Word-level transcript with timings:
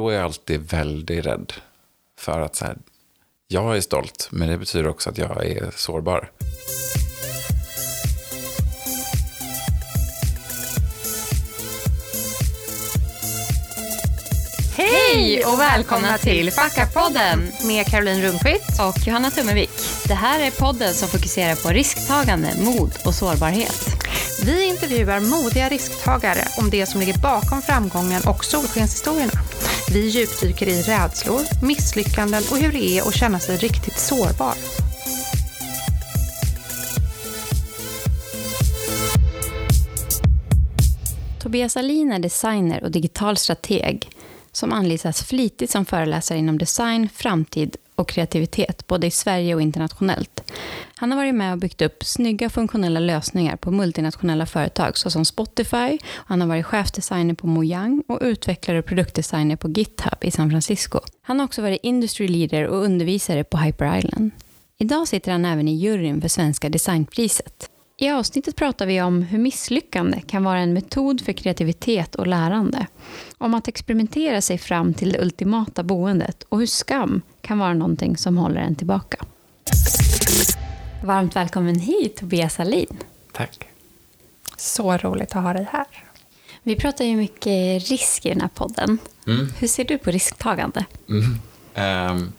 då 0.00 0.08
är 0.08 0.14
jag 0.14 0.24
alltid 0.24 0.60
väldigt 0.70 1.26
rädd 1.26 1.52
för 2.18 2.40
att 2.40 2.56
så 2.56 2.64
här, 2.64 2.76
jag 3.48 3.76
är 3.76 3.80
stolt, 3.80 4.28
men 4.30 4.48
det 4.48 4.58
betyder 4.58 4.88
också 4.88 5.10
att 5.10 5.18
jag 5.18 5.46
är 5.46 5.70
sårbar. 5.76 6.30
Hej 14.76 15.44
och 15.44 15.60
välkomna 15.60 16.18
till 16.18 16.50
Facka-podden 16.50 17.66
med 17.66 17.86
Caroline 17.86 18.22
Rundqvist. 18.22 18.80
och 18.80 19.06
Johanna 19.06 19.30
Tummevik. 19.30 19.70
Det 20.08 20.14
här 20.14 20.40
är 20.40 20.50
podden 20.50 20.94
som 20.94 21.08
fokuserar 21.08 21.54
på 21.54 21.68
risktagande, 21.68 22.48
mod 22.58 22.92
och 23.04 23.14
sårbarhet. 23.14 23.86
Vi 24.44 24.64
intervjuar 24.64 25.20
modiga 25.20 25.68
risktagare 25.68 26.48
om 26.58 26.70
det 26.70 26.86
som 26.86 27.00
ligger 27.00 27.18
bakom 27.18 27.62
framgången 27.62 28.22
och 28.26 28.44
solskenshistorierna. 28.44 29.49
Vi 29.92 30.08
djupdyker 30.08 30.68
i 30.68 30.82
rädslor, 30.82 31.40
misslyckanden 31.66 32.42
och 32.50 32.56
hur 32.56 32.72
det 32.72 32.98
är 32.98 33.08
att 33.08 33.14
känna 33.14 33.38
sig 33.38 33.56
riktigt 33.56 33.98
sårbar. 33.98 34.54
Tobias 41.42 41.76
Alin 41.76 42.12
är 42.12 42.18
designer 42.18 42.84
och 42.84 42.90
digital 42.90 43.36
strateg 43.36 44.10
som 44.52 44.72
anlitas 44.72 45.22
flitigt 45.22 45.70
som 45.70 45.84
föreläsare 45.84 46.38
inom 46.38 46.58
design, 46.58 47.08
framtid 47.14 47.76
och 48.00 48.08
kreativitet, 48.08 48.86
både 48.86 49.06
i 49.06 49.10
Sverige 49.10 49.54
och 49.54 49.62
internationellt. 49.62 50.52
Han 50.96 51.10
har 51.10 51.18
varit 51.18 51.34
med 51.34 51.52
och 51.52 51.58
byggt 51.58 51.82
upp 51.82 52.04
snygga 52.04 52.50
funktionella 52.50 53.00
lösningar 53.00 53.56
på 53.56 53.70
multinationella 53.70 54.46
företag 54.46 54.98
såsom 54.98 55.24
Spotify. 55.24 55.98
Han 56.14 56.40
har 56.40 56.48
varit 56.48 56.66
chefdesigner 56.66 57.34
på 57.34 57.46
Mojang 57.46 58.02
och 58.08 58.18
utvecklare 58.22 58.78
och 58.78 58.84
produktdesigner 58.84 59.56
på 59.56 59.68
GitHub 59.68 60.18
i 60.20 60.30
San 60.30 60.50
Francisco. 60.50 61.00
Han 61.22 61.38
har 61.38 61.46
också 61.46 61.62
varit 61.62 61.80
industry 61.82 62.28
leader 62.28 62.66
och 62.66 62.84
undervisare 62.84 63.44
på 63.44 63.58
Hyper 63.58 63.98
Island. 63.98 64.30
Idag 64.78 65.08
sitter 65.08 65.32
han 65.32 65.44
även 65.44 65.68
i 65.68 65.74
juryn 65.74 66.20
för 66.20 66.28
Svenska 66.28 66.68
designpriset. 66.68 67.70
I 67.96 68.10
avsnittet 68.10 68.56
pratar 68.56 68.86
vi 68.86 69.02
om 69.02 69.22
hur 69.22 69.38
misslyckande 69.38 70.20
kan 70.20 70.44
vara 70.44 70.58
en 70.58 70.72
metod 70.72 71.20
för 71.20 71.32
kreativitet 71.32 72.14
och 72.14 72.26
lärande. 72.26 72.86
Om 73.38 73.54
att 73.54 73.68
experimentera 73.68 74.40
sig 74.40 74.58
fram 74.58 74.94
till 74.94 75.12
det 75.12 75.22
ultimata 75.22 75.82
boendet 75.82 76.42
och 76.48 76.58
hur 76.58 76.66
skam 76.66 77.22
kan 77.42 77.58
vara 77.58 77.74
någonting 77.74 78.16
som 78.16 78.38
håller 78.38 78.60
en 78.60 78.74
tillbaka. 78.74 79.24
Varmt 81.04 81.36
välkommen 81.36 81.80
hit 81.80 82.16
Tobias 82.16 82.60
Alin. 82.60 82.98
Tack. 83.32 83.68
Så 84.56 84.96
roligt 84.96 85.36
att 85.36 85.42
ha 85.42 85.52
dig 85.52 85.66
här. 85.72 85.86
Vi 86.62 86.76
pratar 86.76 87.04
ju 87.04 87.16
mycket 87.16 87.88
risk 87.88 88.26
i 88.26 88.28
den 88.28 88.40
här 88.40 88.48
podden. 88.48 88.98
Mm. 89.26 89.52
Hur 89.58 89.68
ser 89.68 89.84
du 89.84 89.98
på 89.98 90.10
risktagande? 90.10 90.84
Mm. 91.08 91.38
Ehm, 91.74 92.32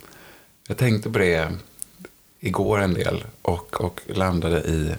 jag 0.68 0.78
tänkte 0.78 1.10
på 1.10 1.20
det 1.20 1.52
igår 2.40 2.82
en 2.82 2.94
del 2.94 3.24
och, 3.42 3.82
och 3.82 4.02
landade 4.08 4.62
i 4.62 4.96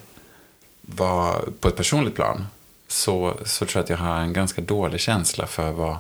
vad, 0.80 1.60
på 1.60 1.68
ett 1.68 1.76
personligt 1.76 2.14
plan 2.14 2.46
så, 2.88 3.36
så 3.44 3.66
tror 3.66 3.78
jag 3.78 3.82
att 3.82 3.90
jag 3.90 3.96
har 3.96 4.16
en 4.16 4.32
ganska 4.32 4.62
dålig 4.62 5.00
känsla 5.00 5.46
för 5.46 5.72
vad 5.72 5.96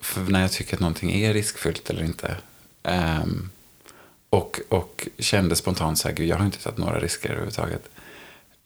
för 0.00 0.20
när 0.20 0.40
jag 0.40 0.52
tycker 0.52 0.74
att 0.74 0.80
någonting 0.80 1.12
är 1.12 1.34
riskfyllt 1.34 1.90
eller 1.90 2.04
inte. 2.04 2.36
Ehm, 2.82 3.50
och, 4.30 4.60
och 4.68 5.08
kände 5.18 5.56
spontant 5.56 5.98
så 5.98 6.08
här, 6.08 6.14
gud 6.14 6.28
jag 6.28 6.36
har 6.36 6.44
inte 6.44 6.62
tagit 6.62 6.78
några 6.78 7.00
risker 7.00 7.28
överhuvudtaget. 7.28 7.88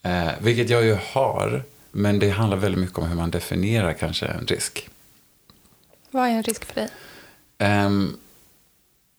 Uh, 0.05 0.31
vilket 0.41 0.69
jag 0.69 0.83
ju 0.83 0.97
har, 1.13 1.63
men 1.91 2.19
det 2.19 2.29
handlar 2.29 2.57
väldigt 2.57 2.81
mycket 2.81 2.97
om 2.97 3.07
hur 3.07 3.15
man 3.15 3.31
definierar 3.31 3.93
kanske 3.93 4.25
en 4.25 4.45
risk. 4.47 4.89
Vad 6.11 6.27
är 6.27 6.31
en 6.31 6.43
risk 6.43 6.65
för 6.65 6.75
dig? 6.75 6.89
Ehm, 7.57 8.17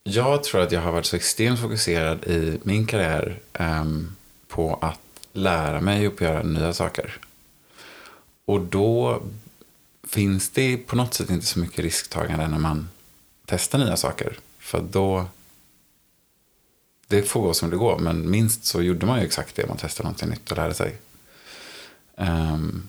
jag 0.03 0.43
tror 0.43 0.61
att 0.61 0.71
jag 0.71 0.81
har 0.81 0.91
varit 0.91 1.05
så 1.05 1.15
extremt 1.15 1.59
fokuserad 1.59 2.23
i 2.23 2.59
min 2.63 2.85
karriär 2.85 3.39
ehm, 3.53 4.15
på 4.47 4.79
att 4.81 4.99
lära 5.33 5.81
mig 5.81 6.07
och 6.07 6.21
göra 6.21 6.43
nya 6.43 6.73
saker. 6.73 7.19
Och 8.45 8.61
då 8.61 9.21
finns 10.13 10.49
det 10.49 10.77
på 10.77 10.95
något 10.95 11.13
sätt 11.13 11.29
inte 11.29 11.45
så 11.45 11.59
mycket 11.59 11.79
risktagande 11.79 12.47
när 12.47 12.59
man 12.59 12.89
testar 13.45 13.79
nya 13.79 13.97
saker. 13.97 14.37
För 14.59 14.81
då, 14.81 15.25
det 17.07 17.23
får 17.23 17.41
gå 17.41 17.53
som 17.53 17.69
det 17.69 17.77
går, 17.77 17.99
men 17.99 18.29
minst 18.29 18.65
så 18.65 18.81
gjorde 18.81 19.05
man 19.05 19.19
ju 19.19 19.25
exakt 19.25 19.55
det, 19.55 19.67
man 19.67 19.77
testade 19.77 20.07
någonting 20.07 20.29
nytt 20.29 20.51
och 20.51 20.57
lärde 20.57 20.73
sig. 20.73 20.95
Ehm, 22.17 22.87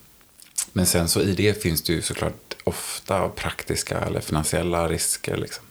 men 0.72 0.86
sen 0.86 1.08
så 1.08 1.20
i 1.20 1.34
det 1.34 1.62
finns 1.62 1.82
det 1.82 1.92
ju 1.92 2.02
såklart 2.02 2.56
ofta 2.64 3.28
praktiska 3.28 4.00
eller 4.00 4.20
finansiella 4.20 4.88
risker. 4.88 5.36
Liksom. 5.36 5.64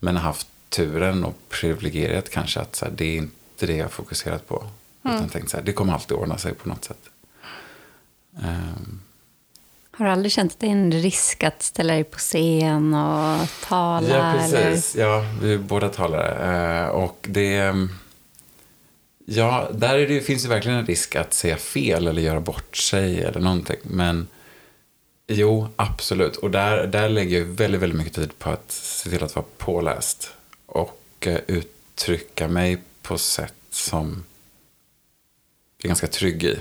Men 0.00 0.16
haft 0.16 0.48
turen 0.68 1.24
och 1.24 1.36
privilegiet 1.48 2.30
kanske 2.30 2.60
att 2.60 2.76
så 2.76 2.84
här, 2.84 2.92
det 2.92 3.04
är 3.04 3.16
inte 3.16 3.66
det 3.66 3.76
jag 3.76 3.92
fokuserat 3.92 4.48
på. 4.48 4.66
Mm. 5.04 5.16
Utan 5.16 5.28
tänkt 5.28 5.50
så 5.50 5.56
här, 5.56 5.64
det 5.64 5.72
kommer 5.72 5.92
alltid 5.92 6.16
ordna 6.16 6.38
sig 6.38 6.54
på 6.54 6.68
något 6.68 6.84
sätt. 6.84 7.10
Ehm, 8.42 9.00
Har 9.98 10.06
du 10.06 10.12
aldrig 10.12 10.32
känt 10.32 10.52
att 10.52 10.60
det 10.60 10.66
är 10.66 10.70
en 10.70 10.92
risk 10.92 11.44
att 11.44 11.62
ställa 11.62 11.92
dig 11.92 12.04
på 12.04 12.18
scen 12.18 12.94
och 12.94 13.48
tala? 13.68 14.08
Ja, 14.08 14.32
Eller? 14.32 14.70
precis. 14.70 14.96
Ja, 14.96 15.24
vi 15.42 15.52
är 15.52 15.58
båda 15.58 15.88
talare. 15.88 16.84
Eh, 16.84 16.88
och 16.88 17.18
det... 17.28 17.72
Ja, 19.24 19.68
där 19.72 19.98
är 19.98 20.08
det, 20.08 20.20
finns 20.20 20.42
det 20.42 20.48
verkligen 20.48 20.78
en 20.78 20.86
risk 20.86 21.16
att 21.16 21.34
säga 21.34 21.56
fel 21.56 22.06
eller 22.06 22.22
göra 22.22 22.40
bort 22.40 22.76
sig 22.76 23.22
eller 23.22 23.40
någonting. 23.40 23.76
Men 23.82 24.28
jo, 25.26 25.68
absolut. 25.76 26.36
Och 26.36 26.50
där, 26.50 26.86
där 26.86 27.08
lägger 27.08 27.38
jag 27.38 27.44
väldigt, 27.44 27.80
väldigt 27.80 27.98
mycket 27.98 28.14
tid 28.14 28.38
på 28.38 28.50
att 28.50 28.72
se 28.72 29.10
till 29.10 29.24
att 29.24 29.36
vara 29.36 29.46
påläst. 29.56 30.30
Och 30.66 31.02
eh, 31.20 31.40
uttrycka 31.46 32.48
mig 32.48 32.82
på 33.02 33.18
sätt 33.18 33.54
som 33.70 34.24
jag 35.78 35.84
är 35.84 35.88
ganska 35.88 36.06
trygg 36.06 36.44
i 36.44 36.58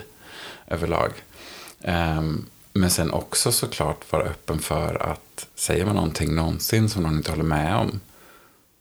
överlag. 0.68 1.12
Ehm, 1.82 2.46
men 2.78 2.90
sen 2.90 3.12
också 3.12 3.52
såklart 3.52 4.12
vara 4.12 4.24
öppen 4.24 4.60
för 4.60 5.02
att 5.02 5.48
säger 5.56 5.86
man 5.86 5.96
någonting 5.96 6.36
någonsin 6.36 6.90
som 6.90 7.04
någon 7.04 7.18
inte 7.18 7.32
håller 7.32 7.44
med 7.44 7.76
om 7.76 8.00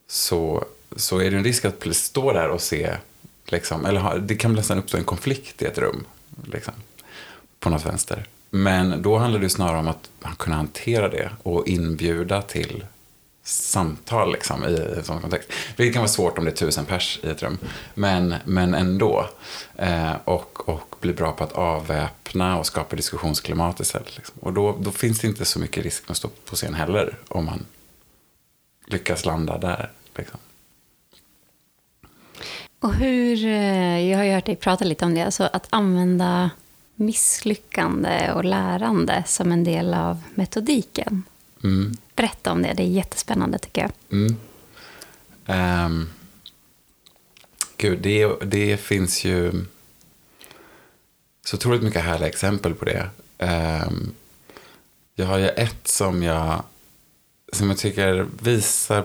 så, 0.08 0.64
så 0.96 1.18
är 1.18 1.30
det 1.30 1.36
en 1.36 1.44
risk 1.44 1.64
att 1.64 1.96
stå 1.96 2.32
där 2.32 2.48
och 2.48 2.60
se, 2.60 2.96
liksom, 3.46 3.86
eller 3.86 4.00
ha, 4.00 4.16
det 4.16 4.34
kan 4.34 4.52
nästan 4.54 4.78
uppstå 4.78 4.96
en 4.96 5.04
konflikt 5.04 5.62
i 5.62 5.64
ett 5.64 5.78
rum 5.78 6.06
liksom, 6.52 6.74
på 7.60 7.70
något 7.70 7.86
vänster. 7.86 8.28
Men 8.50 9.02
då 9.02 9.18
handlar 9.18 9.40
det 9.40 9.50
snarare 9.50 9.78
om 9.78 9.88
att 9.88 10.38
kunna 10.38 10.56
hantera 10.56 11.08
det 11.08 11.30
och 11.42 11.68
inbjuda 11.68 12.42
till 12.42 12.84
samtal 13.44 14.32
liksom, 14.32 14.64
i 14.64 14.96
en 14.96 15.04
sån 15.04 15.20
kontext. 15.20 15.50
Vilket 15.76 15.94
kan 15.94 16.02
vara 16.02 16.08
svårt 16.08 16.38
om 16.38 16.44
det 16.44 16.50
är 16.50 16.56
tusen 16.56 16.84
pers 16.84 17.20
i 17.22 17.28
ett 17.28 17.42
rum. 17.42 17.58
Men, 17.94 18.34
men 18.44 18.74
ändå. 18.74 19.28
Eh, 19.76 20.12
och, 20.24 20.68
och 20.68 20.96
bli 21.00 21.12
bra 21.12 21.32
på 21.32 21.44
att 21.44 21.52
avväpna 21.52 22.58
och 22.58 22.66
skapa 22.66 22.96
diskussionsklimat 22.96 23.80
istället. 23.80 24.16
Liksom. 24.16 24.34
Och 24.40 24.52
då, 24.52 24.76
då 24.80 24.90
finns 24.90 25.20
det 25.20 25.26
inte 25.26 25.44
så 25.44 25.58
mycket 25.58 25.84
risk 25.84 26.02
med 26.08 26.10
att 26.10 26.16
stå 26.16 26.28
på 26.28 26.56
scen 26.56 26.74
heller. 26.74 27.18
Om 27.28 27.44
man 27.44 27.66
lyckas 28.86 29.24
landa 29.24 29.58
där. 29.58 29.90
Liksom. 30.16 30.38
Och 32.80 32.94
hur, 32.94 33.44
eh, 33.46 34.10
jag 34.10 34.18
har 34.18 34.24
ju 34.24 34.32
hört 34.32 34.46
dig 34.46 34.56
prata 34.56 34.84
lite 34.84 35.04
om 35.04 35.14
det, 35.14 35.22
alltså 35.22 35.48
att 35.52 35.66
använda 35.70 36.50
misslyckande 36.94 38.32
och 38.32 38.44
lärande 38.44 39.24
som 39.26 39.52
en 39.52 39.64
del 39.64 39.94
av 39.94 40.22
metodiken. 40.34 41.22
Mm. 41.64 41.96
Berätta 42.16 42.52
om 42.52 42.62
det, 42.62 42.72
det 42.72 42.82
är 42.82 42.86
jättespännande 42.86 43.58
tycker 43.58 43.82
jag. 43.82 43.92
Mm. 44.10 44.36
Um, 45.46 46.10
gud, 47.76 47.98
det, 47.98 48.40
det 48.42 48.76
finns 48.76 49.24
ju 49.24 49.52
så 51.44 51.56
otroligt 51.56 51.82
mycket 51.82 52.02
härliga 52.02 52.28
exempel 52.28 52.74
på 52.74 52.84
det. 52.84 53.10
Um, 53.38 54.14
jag 55.14 55.26
har 55.26 55.38
ju 55.38 55.48
ett 55.48 55.88
som 55.88 56.22
jag, 56.22 56.62
som 57.52 57.68
jag 57.68 57.78
tycker 57.78 58.26
visar 58.42 59.04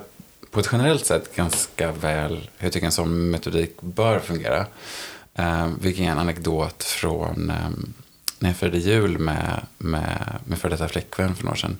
på 0.51 0.59
ett 0.59 0.69
generellt 0.71 1.05
sätt 1.05 1.35
ganska 1.35 1.91
väl 1.91 2.49
hur 2.57 2.65
jag 2.65 2.73
tycker 2.73 2.85
en 2.85 2.91
sån 2.91 3.29
metodik 3.29 3.81
bör 3.81 4.19
fungera. 4.19 4.65
Um, 5.35 5.79
vilken 5.81 6.05
är 6.05 6.11
en 6.11 6.19
anekdot 6.19 6.83
från 6.83 7.51
um, 7.65 7.93
när 8.39 8.49
jag 8.49 8.57
firade 8.57 8.77
jul 8.77 9.17
med, 9.17 9.61
med, 9.77 10.39
med 10.45 10.57
före 10.57 10.71
detta 10.71 10.87
flickvän 10.87 11.35
för 11.35 11.43
några 11.43 11.53
år 11.53 11.57
sedan. 11.57 11.77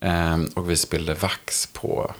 Um, 0.00 0.50
och 0.54 0.70
vi 0.70 0.76
spillde 0.76 1.14
vax 1.14 1.68
på... 1.72 2.14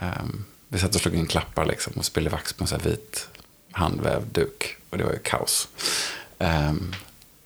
um, 0.00 0.44
vi 0.68 0.78
satt 0.78 0.94
och 0.94 1.00
slog 1.00 1.14
in 1.14 1.26
klappar 1.26 1.66
liksom 1.66 1.92
och 1.96 2.04
spillde 2.04 2.30
vax 2.30 2.52
på 2.52 2.64
en 2.64 2.68
sån 2.68 2.80
här 2.80 2.90
vit 2.90 3.28
handvävd 3.72 4.26
duk. 4.32 4.76
Och 4.90 4.98
det 4.98 5.04
var 5.04 5.12
ju 5.12 5.18
kaos. 5.18 5.68
Um, 6.38 6.94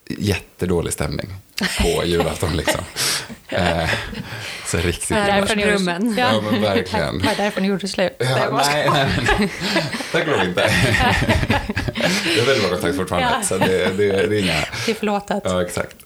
jättedålig 0.06 0.92
stämning 0.92 1.34
på 1.82 2.04
julafton 2.04 2.56
liksom. 2.56 2.80
Eh, 3.48 3.90
så 4.66 4.78
riktigt 4.78 5.10
ni 5.10 5.38
gjorde- 5.62 5.74
rummen. 5.74 6.14
Ja, 6.18 6.40
men 6.40 6.62
verkligen. 6.62 7.18
Var 7.18 7.26
det 7.36 7.42
därför 7.42 7.60
ni 7.60 7.68
gjorde 7.68 7.88
slut? 7.88 8.16
Ja, 8.18 8.26
Det 8.44 8.50
var- 8.50 8.58
nej, 8.64 8.90
nej, 8.92 9.06
men, 9.38 9.48
tack 10.12 10.22
och 10.22 10.28
lov 10.28 10.44
inte. 10.44 10.70
Vi 12.24 12.38
har 12.40 12.46
väldigt 12.46 12.60
bra 12.68 12.70
kontakt 12.70 12.96
fortfarande, 12.96 13.28
Ja. 13.36 13.42
så 13.42 13.58
det, 13.58 13.66
det, 13.96 14.26
det 14.26 14.38
är 14.38 14.42
inga... 14.42 14.60
Det 14.86 14.90
är 14.90 14.94
förlåtet. 14.94 15.42
Ja, 15.44 15.62
exakt. 15.62 15.96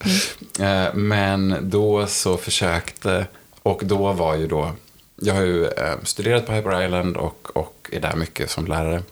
Eh, 0.61 0.95
Men 0.95 1.57
då 1.71 2.07
så 2.07 2.37
försökte 2.37 3.27
Och 3.63 3.81
då 3.85 4.13
var 4.13 4.35
ju 4.37 4.47
då, 4.47 4.73
jag 5.17 5.35
har 5.35 5.43
ju 5.43 5.65
eh, 5.67 5.95
studerat 6.03 6.47
på 6.47 6.53
Hyper 6.53 6.85
Island 6.85 7.17
och, 7.17 7.57
och 7.57 7.89
är 7.93 8.01
där 8.01 8.17
mycket 8.17 8.51
som 8.51 8.67
lärare. 8.67 9.03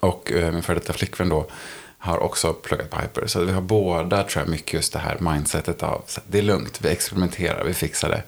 Och 0.00 0.32
eh, 0.32 0.52
min 0.52 0.62
före 0.62 0.78
detta 0.78 0.92
flickvän 0.92 1.28
då 1.28 1.50
har 1.98 2.18
också 2.18 2.52
pluggat 2.52 2.90
på 2.90 3.00
Hyper. 3.00 3.26
Så 3.26 3.44
vi 3.44 3.52
har 3.52 3.60
båda, 3.60 4.22
tror 4.22 4.42
jag, 4.42 4.50
mycket 4.50 4.72
just 4.72 4.92
det 4.92 4.98
här 4.98 5.18
mindsetet 5.20 5.82
av 5.82 6.02
så, 6.06 6.20
det 6.26 6.38
är 6.38 6.42
lugnt, 6.42 6.80
vi 6.80 6.88
experimenterar, 6.88 7.64
vi 7.64 7.74
fixar 7.74 8.08
det. 8.08 8.22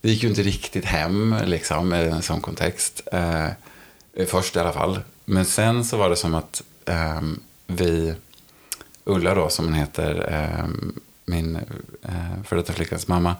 Det 0.00 0.10
gick 0.10 0.22
ju 0.22 0.28
inte 0.28 0.42
riktigt 0.42 0.84
hem 0.84 1.36
liksom, 1.44 1.94
i 1.94 1.96
en 1.96 2.22
sån 2.22 2.40
kontext. 2.40 3.08
Eh, 3.12 3.44
eh, 3.44 4.26
först 4.26 4.56
i 4.56 4.58
alla 4.58 4.72
fall. 4.72 5.00
Men 5.24 5.44
sen 5.44 5.84
så 5.84 5.96
var 5.96 6.10
det 6.10 6.16
som 6.16 6.34
att 6.34 6.62
eh, 6.84 7.20
vi, 7.66 8.14
Ulla 9.04 9.34
då 9.34 9.48
som 9.48 9.64
hon 9.64 9.74
heter, 9.74 10.28
eh, 10.32 10.68
min 11.24 11.56
eh, 12.02 12.42
före 12.44 12.60
detta 12.60 12.72
flickans 12.72 13.08
mamma. 13.08 13.36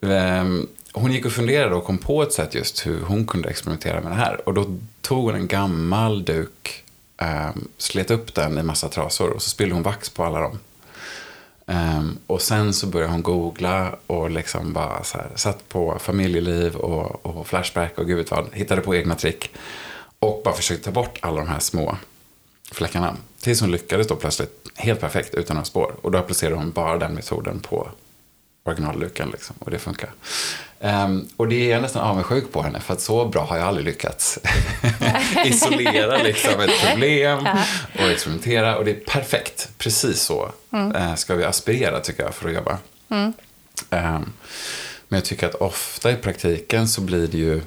Eh, 0.00 0.44
hon 0.92 1.12
gick 1.12 1.24
och 1.24 1.32
funderade 1.32 1.74
och 1.74 1.84
kom 1.84 1.98
på 1.98 2.22
ett 2.22 2.32
sätt 2.32 2.54
just 2.54 2.86
hur 2.86 3.00
hon 3.00 3.26
kunde 3.26 3.48
experimentera 3.48 4.00
med 4.00 4.12
det 4.12 4.16
här. 4.16 4.48
Och 4.48 4.54
då 4.54 4.78
tog 5.00 5.24
hon 5.24 5.34
en 5.34 5.46
gammal 5.46 6.24
duk, 6.24 6.84
eh, 7.18 7.50
slet 7.78 8.10
upp 8.10 8.34
den 8.34 8.58
i 8.58 8.62
massa 8.62 8.88
trasor 8.88 9.30
och 9.30 9.42
så 9.42 9.50
spillde 9.50 9.74
hon 9.74 9.82
vax 9.82 10.10
på 10.10 10.24
alla 10.24 10.40
dem. 10.40 10.58
Um, 11.68 12.18
och 12.26 12.42
sen 12.42 12.74
så 12.74 12.86
började 12.86 13.12
hon 13.12 13.22
googla 13.22 13.96
och 14.06 14.30
liksom 14.30 14.72
bara 14.72 15.04
så 15.04 15.18
här, 15.18 15.30
satt 15.34 15.68
på 15.68 15.98
familjeliv 15.98 16.76
och, 16.76 17.26
och 17.26 17.46
Flashback 17.46 17.98
och 17.98 18.06
gud 18.06 18.16
vet 18.16 18.30
vad, 18.30 18.54
hittade 18.54 18.80
på 18.80 18.94
egna 18.94 19.14
trick. 19.14 19.54
Och 20.18 20.40
bara 20.44 20.54
försökte 20.54 20.84
ta 20.84 20.90
bort 20.90 21.18
alla 21.22 21.40
de 21.40 21.48
här 21.48 21.58
små 21.58 21.96
fläckarna. 22.72 23.16
Tills 23.40 23.60
hon 23.60 23.70
lyckades 23.70 24.06
då 24.06 24.16
plötsligt 24.16 24.70
helt 24.74 25.00
perfekt 25.00 25.34
utan 25.34 25.56
några 25.56 25.64
spår. 25.64 25.96
Och 26.02 26.10
då 26.10 26.18
applicerade 26.18 26.56
hon 26.56 26.70
bara 26.70 26.98
den 26.98 27.14
metoden 27.14 27.60
på 27.60 27.88
originallukan 28.64 29.30
liksom. 29.30 29.56
Och 29.58 29.70
det 29.70 29.78
funkar. 29.78 30.10
Um, 30.80 31.28
och 31.36 31.48
det 31.48 31.54
är 31.56 31.72
jag 31.72 31.82
nästan 31.82 32.02
avundsjuk 32.02 32.52
på 32.52 32.62
henne, 32.62 32.80
för 32.80 32.94
att 32.94 33.00
så 33.00 33.24
bra 33.24 33.44
har 33.44 33.56
jag 33.56 33.66
aldrig 33.66 33.86
lyckats. 33.86 34.38
Isolera 35.44 36.22
liksom 36.22 36.60
ett 36.60 36.86
problem 36.90 37.46
och 37.94 38.10
experimentera. 38.10 38.76
Och 38.76 38.84
det 38.84 38.90
är 38.90 39.00
perfekt, 39.00 39.68
precis 39.78 40.22
så 40.22 40.52
mm. 40.70 40.96
uh, 40.96 41.14
ska 41.14 41.34
vi 41.34 41.44
aspirera 41.44 42.00
tycker 42.00 42.22
jag 42.22 42.34
för 42.34 42.48
att 42.48 42.54
jobba. 42.54 42.78
Mm. 43.08 43.32
Um, 43.90 44.32
men 45.08 45.16
jag 45.18 45.24
tycker 45.24 45.46
att 45.46 45.54
ofta 45.54 46.10
i 46.10 46.16
praktiken 46.16 46.88
så 46.88 47.00
blir 47.00 47.26
det 47.26 47.38
ju 47.38 47.60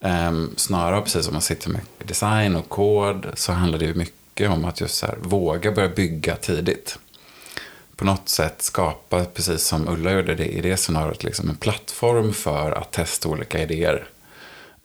um, 0.00 0.54
snarare, 0.56 1.02
precis 1.02 1.24
som 1.24 1.34
man 1.34 1.42
sitter 1.42 1.70
med 1.70 1.80
design 2.04 2.56
och 2.56 2.68
kod, 2.68 3.26
så 3.34 3.52
handlar 3.52 3.78
det 3.78 3.84
ju 3.84 3.94
mycket 3.94 4.50
om 4.50 4.64
att 4.64 4.80
just 4.80 4.94
så 4.94 5.06
här, 5.06 5.16
våga 5.20 5.72
börja 5.72 5.88
bygga 5.88 6.36
tidigt 6.36 6.98
på 7.96 8.04
något 8.04 8.28
sätt 8.28 8.62
skapa, 8.62 9.24
precis 9.24 9.62
som 9.62 9.88
Ulla 9.88 10.12
gjorde 10.12 10.34
det 10.34 10.46
i 10.46 10.60
det 10.60 10.76
scenariot, 10.76 11.24
liksom 11.24 11.50
en 11.50 11.56
plattform 11.56 12.32
för 12.32 12.72
att 12.72 12.92
testa 12.92 13.28
olika 13.28 13.62
idéer. 13.62 14.08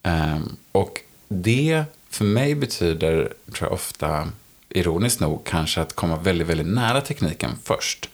Um, 0.03 0.57
och 0.71 1.01
det 1.27 1.83
för 2.09 2.25
mig 2.25 2.55
betyder, 2.55 3.33
tror 3.53 3.69
jag 3.69 3.71
ofta, 3.71 4.29
ironiskt 4.69 5.19
nog, 5.19 5.43
kanske 5.43 5.81
att 5.81 5.93
komma 5.93 6.17
väldigt, 6.17 6.47
väldigt 6.47 6.67
nära 6.67 7.01
tekniken 7.01 7.51
först. 7.63 8.09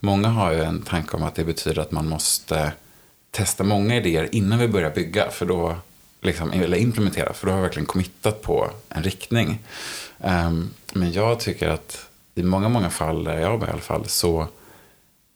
Många 0.00 0.28
har 0.28 0.52
ju 0.52 0.62
en 0.62 0.82
tanke 0.82 1.16
om 1.16 1.22
att 1.22 1.34
det 1.34 1.44
betyder 1.44 1.82
att 1.82 1.90
man 1.90 2.08
måste 2.08 2.72
testa 3.30 3.64
många 3.64 3.96
idéer 3.96 4.28
innan 4.32 4.58
vi 4.58 4.68
börjar 4.68 4.90
bygga, 4.90 5.30
för 5.30 5.46
då, 5.46 5.76
liksom, 6.20 6.52
eller 6.52 6.76
implementera, 6.76 7.32
för 7.32 7.46
då 7.46 7.52
har 7.52 7.58
vi 7.58 7.62
verkligen 7.62 7.86
committat 7.86 8.42
på 8.42 8.70
en 8.88 9.02
riktning. 9.02 9.58
Um, 10.18 10.70
men 10.92 11.12
jag 11.12 11.40
tycker 11.40 11.68
att 11.68 12.09
i 12.40 12.42
många, 12.42 12.68
många 12.68 12.90
fall, 12.90 13.24
där 13.24 13.40
jag 13.40 13.52
jobbar 13.52 13.66
i 13.66 13.70
alla 13.70 13.80
fall, 13.80 14.06
så 14.06 14.46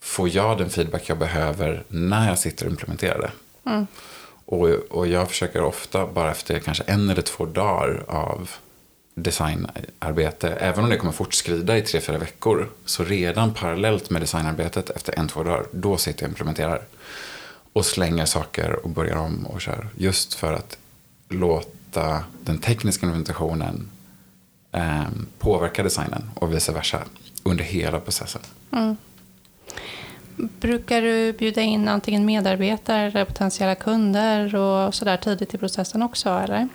får 0.02 0.28
jag 0.28 0.58
den 0.58 0.70
feedback 0.70 1.08
jag 1.08 1.18
behöver 1.18 1.82
när 1.88 2.28
jag 2.28 2.38
sitter 2.38 2.66
och 2.66 2.70
implementerar 2.70 3.18
det. 3.18 3.30
Mm. 3.70 3.86
Och, 4.46 4.68
och 4.68 5.06
jag 5.06 5.28
försöker 5.28 5.62
ofta, 5.62 6.06
bara 6.06 6.30
efter 6.30 6.58
kanske 6.58 6.84
en 6.86 7.10
eller 7.10 7.22
två 7.22 7.46
dagar 7.46 8.04
av 8.08 8.50
designarbete, 9.14 10.50
även 10.50 10.84
om 10.84 10.90
det 10.90 10.96
kommer 10.96 11.12
fortskrida 11.12 11.78
i 11.78 11.82
tre, 11.82 12.00
fyra 12.00 12.18
veckor, 12.18 12.68
så 12.84 13.04
redan 13.04 13.54
parallellt 13.54 14.10
med 14.10 14.22
designarbetet 14.22 14.90
efter 14.90 15.18
en, 15.18 15.28
två 15.28 15.42
dagar, 15.42 15.66
då 15.70 15.96
sitter 15.96 16.22
jag 16.22 16.28
och 16.28 16.32
implementerar. 16.32 16.82
Och 17.72 17.86
slänger 17.86 18.24
saker 18.24 18.84
och 18.84 18.90
börjar 18.90 19.16
om 19.16 19.46
och 19.46 19.60
kör. 19.60 19.88
Just 19.96 20.34
för 20.34 20.52
att 20.52 20.78
låta 21.28 22.24
den 22.44 22.58
tekniska 22.58 23.06
implementationen 23.06 23.90
eh, 24.74 25.04
påverka 25.38 25.82
designen 25.82 26.30
och 26.34 26.54
vice 26.54 26.72
versa 26.72 27.02
under 27.42 27.64
hela 27.64 28.00
processen. 28.00 28.42
Mm. 28.72 28.96
Brukar 30.36 31.02
du 31.02 31.32
bjuda 31.32 31.60
in 31.60 31.88
antingen 31.88 32.24
medarbetare 32.24 33.06
eller 33.06 33.24
potentiella 33.24 33.74
kunder 33.74 34.56
och 34.56 34.94
sådär 34.94 35.16
tidigt 35.16 35.54
i 35.54 35.58
processen 35.58 36.02
också? 36.02 36.28
Eller? 36.28 36.68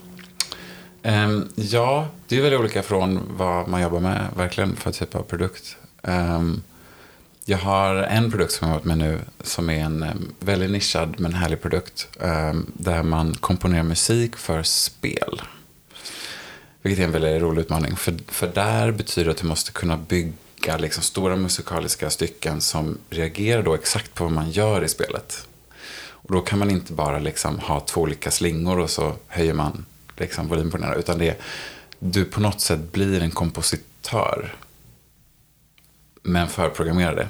Um, 1.04 1.50
ja, 1.56 2.08
det 2.28 2.38
är 2.38 2.42
väldigt 2.42 2.60
olika 2.60 2.84
från 2.84 3.20
vad 3.38 3.68
man 3.68 3.82
jobbar 3.82 4.00
med 4.00 4.26
verkligen 4.38 4.76
för 4.76 4.92
typ 4.92 5.16
av 5.16 5.22
produkt. 5.22 5.78
Um, 6.02 6.64
jag 7.46 7.58
har 7.58 7.96
en 7.96 8.32
produkt 8.32 8.52
som 8.52 8.68
jag 8.68 8.74
har 8.74 8.80
varit 8.80 8.86
med 8.86 8.98
nu 8.98 9.20
som 9.44 9.70
är 9.70 9.80
en 9.80 10.04
um, 10.04 10.34
väldigt 10.40 10.72
nischad 10.72 11.16
men 11.18 11.34
härlig 11.34 11.62
produkt. 11.62 12.08
där 12.74 13.04
man 13.04 13.34
komponerar 13.34 13.84
musik 13.84 14.36
för 14.36 14.64
spel. 14.64 15.42
Vilket 16.82 17.00
är 17.00 17.04
en 17.08 17.12
väldigt 17.12 17.42
rolig 17.42 17.62
utmaning. 17.62 17.96
För, 17.96 18.16
för 18.28 18.48
där 18.48 18.92
betyder 18.92 19.26
det 19.26 19.32
att 19.32 19.38
du 19.38 19.48
måste 19.48 19.72
kunna 19.72 19.98
bygga 19.98 20.78
liksom 20.78 21.04
stora 21.04 21.36
musikaliska 21.36 22.10
stycken 22.10 22.62
som 22.62 22.98
reagerar 23.10 23.64
då 23.64 23.74
exakt 23.74 24.14
på 24.14 24.24
vad 24.24 24.34
man 24.34 24.52
gör 24.52 24.84
i 24.84 24.88
spelet. 24.88 25.48
Och 26.30 26.34
då 26.34 26.42
kan 26.42 26.60
man 26.60 26.70
inte 26.70 26.94
bara 26.94 27.20
liksom 27.20 27.60
ha 27.60 27.80
två 27.80 28.02
olika 28.02 28.32
slingor 28.32 28.80
och 28.80 28.90
så 28.90 29.14
höjer 29.28 29.54
man 29.54 29.86
liksom 30.18 30.48
volym 30.48 30.72
på 30.72 30.78
den 30.78 30.86
här. 30.88 30.96
Utan 30.96 31.18
det 31.18 31.30
är, 31.30 31.38
du 32.00 32.26
på 32.26 32.42
något 32.42 32.62
sätt 32.62 32.92
blir 32.92 33.22
en 33.22 33.32
kompositör. 33.32 34.56
Men 36.24 36.48
förprogrammerade. 36.48 37.28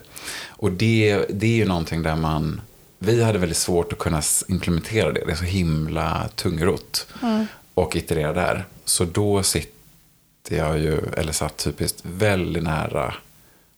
Och 0.47 0.71
det, 0.71 1.25
det 1.29 1.47
är 1.47 1.55
ju 1.55 1.65
någonting 1.65 2.03
där 2.03 2.15
man 2.15 2.61
vi 2.99 3.23
hade 3.23 3.39
väldigt 3.39 3.57
svårt 3.57 3.93
att 3.93 3.99
kunna 3.99 4.21
implementera 4.47 5.11
det. 5.11 5.25
Det 5.25 5.31
är 5.31 5.35
så 5.35 5.43
himla 5.43 6.29
tungrot. 6.35 7.07
Mm. 7.21 7.45
Och 7.79 7.95
iterera 7.95 8.33
där. 8.33 8.65
Så 8.85 9.05
då 9.05 9.43
sitter 9.43 10.55
jag 10.57 10.79
ju, 10.79 10.99
eller 11.17 11.31
satt 11.31 11.57
typiskt, 11.57 11.99
väldigt 12.03 12.63
nära 12.63 13.13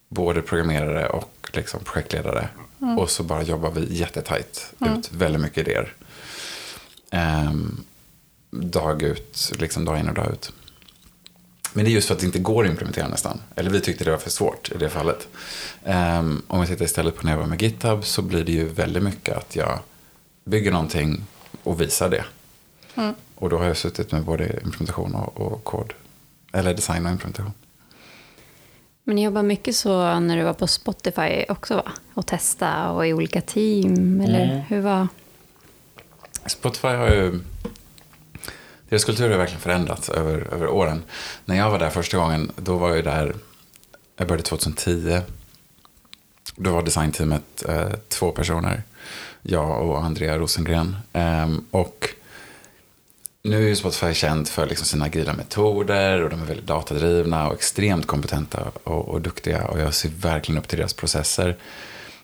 både 0.10 0.42
programmerare 0.42 1.10
och 1.10 1.50
liksom 1.54 1.80
projektledare. 1.84 2.48
Mm. 2.82 3.00
Och 3.00 3.10
så 3.10 3.24
bara 3.24 3.44
jobbar 3.44 3.72
vi 3.72 3.98
jättetajt 3.98 4.74
mm. 4.80 5.00
ut 5.00 5.12
väldigt 5.12 5.42
mycket 5.42 5.58
idéer. 5.58 5.94
Um, 7.12 7.84
dag 8.50 9.02
ut, 9.02 9.52
liksom 9.60 9.86
dag 9.86 10.00
in 10.00 10.10
och 10.10 10.16
dag 10.16 10.32
ut. 10.32 10.52
Men 11.74 11.86
det 11.86 11.92
är 11.92 11.94
just 11.94 12.08
för 12.08 12.16
att 12.16 12.20
det 12.20 12.26
inte 12.26 12.40
går 12.40 12.64
att 12.64 12.70
implementera 12.70 13.08
nästan. 13.08 13.42
Eller 13.56 13.70
vi 13.70 13.82
tyckte 13.82 14.04
det 14.04 14.12
var 14.12 14.18
för 14.18 14.30
svårt 14.30 14.72
i 14.72 14.78
det 14.78 14.90
fallet. 14.90 15.28
Um, 15.84 16.42
om 16.48 16.62
vi 16.62 16.68
tittar 16.68 16.86
istället 16.86 17.16
på 17.16 17.26
när 17.26 17.32
jag 17.32 17.40
var 17.40 17.48
med 17.48 17.62
GitHub 17.62 18.06
så 18.06 18.22
blir 18.22 18.44
det 18.44 18.52
ju 18.52 18.68
väldigt 18.68 19.04
mycket 19.04 19.38
att 19.38 19.56
jag 19.56 19.80
bygger 20.44 20.72
någonting 20.72 21.24
och 21.64 21.82
visar 21.82 22.10
det. 22.10 22.24
Mm. 22.96 23.14
Och 23.36 23.50
då 23.50 23.58
har 23.58 23.66
jag 23.66 23.78
suttit 23.78 24.12
med 24.12 24.24
både 24.24 24.60
implementation 24.64 25.16
och, 25.16 25.42
och 25.42 25.64
kod. 25.64 25.94
Eller 26.54 26.74
design 26.74 27.06
och 27.06 27.12
implementation. 27.12 27.54
Men 29.04 29.16
ni 29.16 29.24
jobbar 29.24 29.44
mycket 29.44 29.76
så 29.76 30.20
när 30.20 30.38
du 30.38 30.44
var 30.44 30.54
på 30.54 30.68
Spotify 30.68 31.46
också 31.50 31.76
va? 31.76 31.92
Och 32.14 32.28
testa 32.28 32.90
och 32.90 33.08
i 33.08 33.14
olika 33.14 33.42
team, 33.42 34.22
eller 34.22 34.44
mm. 34.46 34.60
hur 34.60 34.82
var? 34.82 35.08
Spotify 36.46 36.88
har 36.88 37.10
ju... 37.10 37.40
Deras 38.90 39.06
kultur 39.06 39.30
har 39.30 39.38
verkligen 39.38 39.62
förändrats 39.62 40.10
över, 40.10 40.54
över 40.54 40.68
åren. 40.68 41.04
När 41.46 41.56
jag 41.56 41.72
var 41.72 41.80
där 41.80 41.90
första 41.90 42.18
gången, 42.18 42.52
då 42.56 42.78
var 42.78 42.96
jag 42.96 43.04
där... 43.04 43.36
Jag 44.18 44.28
började 44.28 44.44
2010. 44.44 45.22
Då 46.56 46.72
var 46.72 46.82
designteamet 46.84 47.64
eh, 47.68 47.90
två 48.08 48.32
personer. 48.32 48.84
Jag 49.42 49.90
och 49.90 50.04
Andrea 50.04 50.38
Rosengren. 50.38 50.96
Eh, 51.14 51.50
och 51.72 52.08
nu 53.44 53.64
är 53.64 53.68
ju 53.68 53.76
Spotify 53.76 54.14
känd 54.14 54.48
för 54.48 54.68
liksom 54.68 54.86
sina 54.86 55.06
agila 55.06 55.34
metoder 55.34 56.22
och 56.22 56.30
de 56.30 56.42
är 56.42 56.46
väldigt 56.46 56.68
datadrivna 56.68 57.48
och 57.48 57.54
extremt 57.54 58.08
kompetenta 58.08 58.72
och, 58.84 59.08
och 59.08 59.22
duktiga 59.22 59.68
och 59.68 59.80
jag 59.80 59.94
ser 59.94 60.10
verkligen 60.10 60.60
upp 60.60 60.68
till 60.68 60.78
deras 60.78 60.94
processer. 60.94 61.58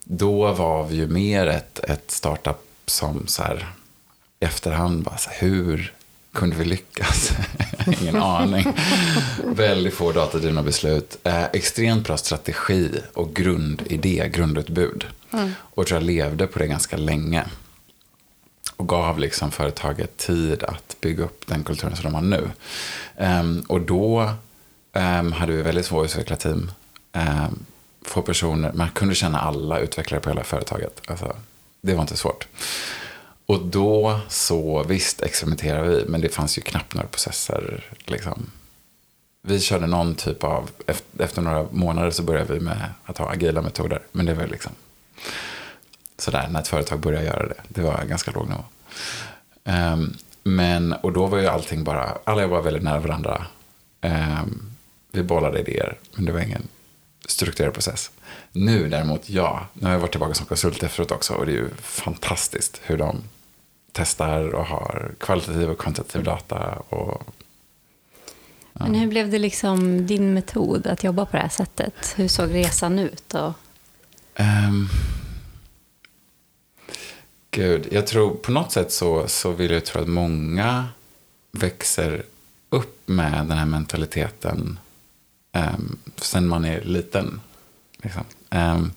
Då 0.04 0.52
var 0.52 0.84
vi 0.84 0.96
ju 0.96 1.08
mer 1.08 1.48
ett, 1.48 1.80
ett 1.80 2.12
startup 2.12 2.58
som 2.86 3.28
så 3.28 3.44
här, 3.44 3.68
i 4.40 4.46
efterhand 4.46 5.04
bara 5.04 5.18
så 5.18 5.30
här, 5.30 5.40
hur 5.40 5.94
kunde 6.34 6.56
vi 6.56 6.66
lyckas? 6.66 7.32
Ingen 8.02 8.16
aning. 8.16 8.74
Väldigt 9.46 9.94
få 9.94 10.12
datadrivna 10.12 10.64
beslut. 10.64 11.18
Eh, 11.24 11.44
extremt 11.44 12.08
bra 12.08 12.18
strategi 12.18 12.92
och 13.14 13.34
grundidé, 13.36 14.30
grundutbud. 14.34 15.06
Mm. 15.34 15.52
Och 15.60 15.88
tror 15.88 16.00
jag 16.00 16.06
levde 16.06 16.48
på 16.48 16.60
det 16.60 16.68
ganska 16.68 16.98
länge 16.98 17.46
och 18.78 18.88
gav 18.88 19.20
liksom 19.20 19.52
företaget 19.52 20.18
tid 20.18 20.64
att 20.64 20.96
bygga 21.02 21.24
upp 21.24 21.48
den 21.48 21.64
kulturen 21.64 21.96
som 21.96 22.04
de 22.04 22.16
har 22.16 22.22
nu. 22.22 22.50
Um, 23.18 23.66
och 23.68 23.82
då 23.82 24.34
um, 24.94 25.32
hade 25.32 25.54
vi 25.54 25.62
väldigt 25.62 25.88
få 25.88 26.06
utvecklarteam. 26.06 26.58
Um, 26.58 26.72
ehm, 27.12 27.66
få 28.02 28.22
personer, 28.22 28.72
man 28.74 28.90
kunde 28.90 29.16
känna 29.16 29.40
alla 29.40 29.80
utvecklare 29.80 30.22
på 30.22 30.30
hela 30.30 30.44
företaget. 30.44 31.02
Alltså, 31.08 31.36
det 31.82 31.94
var 31.94 32.02
inte 32.02 32.18
svårt. 32.18 32.48
Och 33.46 33.66
då 33.66 34.20
så, 34.30 34.84
visst 34.84 35.22
experimenterade 35.22 35.90
vi, 35.90 36.06
men 36.08 36.22
det 36.22 36.30
fanns 36.30 36.58
ju 36.58 36.62
knappt 36.62 36.94
några 36.94 37.08
processer. 37.08 37.84
Liksom. 38.06 38.52
Vi 39.42 39.60
körde 39.60 39.88
någon 39.88 40.16
typ 40.16 40.44
av, 40.44 40.70
efter 41.20 41.42
några 41.42 41.68
månader 41.72 42.12
så 42.12 42.24
började 42.24 42.54
vi 42.54 42.60
med 42.60 42.94
att 43.06 43.18
ha 43.18 43.32
agila 43.32 43.62
metoder. 43.62 44.02
Men 44.12 44.26
det 44.26 44.34
var 44.34 44.48
liksom 44.48 44.72
sådär 46.18 46.48
när 46.52 46.60
ett 46.60 46.68
företag 46.68 47.00
började 47.00 47.26
göra 47.26 47.48
det. 47.48 47.62
Det 47.68 47.82
var 47.82 48.04
ganska 48.04 48.32
låg 48.32 48.50
nivå. 48.50 48.64
Um, 49.64 50.18
men, 50.44 50.94
och 50.94 51.14
då 51.14 51.26
var 51.26 51.38
ju 51.38 51.48
allting 51.48 51.84
bara, 51.84 52.18
alla 52.24 52.42
jobbade 52.42 52.64
väldigt 52.64 52.84
nära 52.84 53.00
varandra. 53.00 53.46
Um, 54.02 54.72
vi 55.12 55.24
bollade 55.24 55.60
idéer, 55.60 55.98
men 56.16 56.26
det 56.26 56.32
var 56.32 56.40
ingen 56.40 56.68
strukturerad 57.28 57.74
process. 57.74 58.12
Nu 58.52 58.90
däremot, 58.90 59.30
ja. 59.30 59.68
Nu 59.74 59.86
har 59.86 59.92
jag 59.92 60.00
varit 60.00 60.12
tillbaka 60.12 60.34
som 60.34 60.46
konsult 60.46 60.84
efteråt 60.84 61.12
också 61.12 61.34
och 61.34 61.46
det 61.46 61.52
är 61.52 61.56
ju 61.56 61.70
fantastiskt 61.82 62.82
hur 62.84 62.98
de 62.98 63.24
testar 63.92 64.56
och 64.56 64.66
har 64.66 65.12
kvalitativ 65.20 65.70
och 65.70 65.78
kvantitativ 65.78 66.24
data. 66.24 66.84
Och, 66.90 67.24
ja. 68.74 68.86
Men 68.86 68.96
hur 68.96 69.08
blev 69.08 69.30
det 69.30 69.40
liksom 69.40 70.08
din 70.08 70.34
metod 70.34 70.88
att 70.88 71.04
jobba 71.04 71.26
på 71.26 71.38
det 71.38 71.42
här 71.42 71.50
sättet? 71.50 72.14
Hur 72.16 72.28
såg 72.28 72.54
resan 72.54 73.00
ut? 73.00 73.34
Och... 73.34 73.54
Um, 74.40 74.90
gud, 77.52 77.88
jag 77.92 78.08
tror 78.08 78.36
på 78.36 78.52
något 78.52 78.72
sätt 78.72 78.92
så, 78.92 79.28
så 79.28 79.52
vill 79.52 79.72
jag 79.72 79.86
tro 79.86 80.02
att 80.02 80.08
många 80.08 80.88
växer 81.52 82.26
upp 82.70 83.02
med 83.06 83.34
den 83.34 83.58
här 83.58 83.66
mentaliteten 83.66 84.80
um, 85.54 86.00
sen 86.16 86.48
man 86.48 86.66
är 86.66 86.82
liten. 86.82 87.42
Liksom. 88.04 88.24
Um, 88.50 88.92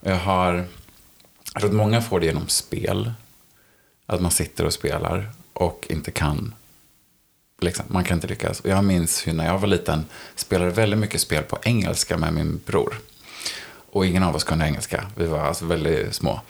jag 0.00 0.16
har, 0.16 0.54
jag 1.52 1.60
tror 1.60 1.70
att 1.70 1.76
många 1.76 2.02
får 2.02 2.20
det 2.20 2.26
genom 2.26 2.48
spel. 2.48 3.12
Att 4.06 4.20
man 4.20 4.30
sitter 4.30 4.64
och 4.64 4.72
spelar 4.72 5.30
och 5.52 5.86
inte 5.88 6.10
kan. 6.10 6.54
Liksom, 7.60 7.84
man 7.88 8.04
kan 8.04 8.16
inte 8.16 8.26
lyckas. 8.26 8.62
jag 8.64 8.84
minns 8.84 9.26
hur 9.26 9.32
när 9.32 9.46
jag 9.46 9.58
var 9.58 9.68
liten 9.68 10.04
spelade 10.34 10.70
väldigt 10.70 10.98
mycket 10.98 11.20
spel 11.20 11.42
på 11.42 11.58
engelska 11.62 12.16
med 12.16 12.32
min 12.32 12.60
bror. 12.66 13.00
Och 13.96 14.06
ingen 14.06 14.22
av 14.22 14.36
oss 14.36 14.44
kunde 14.44 14.64
engelska. 14.66 15.06
Vi 15.14 15.26
var 15.26 15.40
alltså 15.40 15.64
väldigt 15.64 16.14
små. 16.14 16.40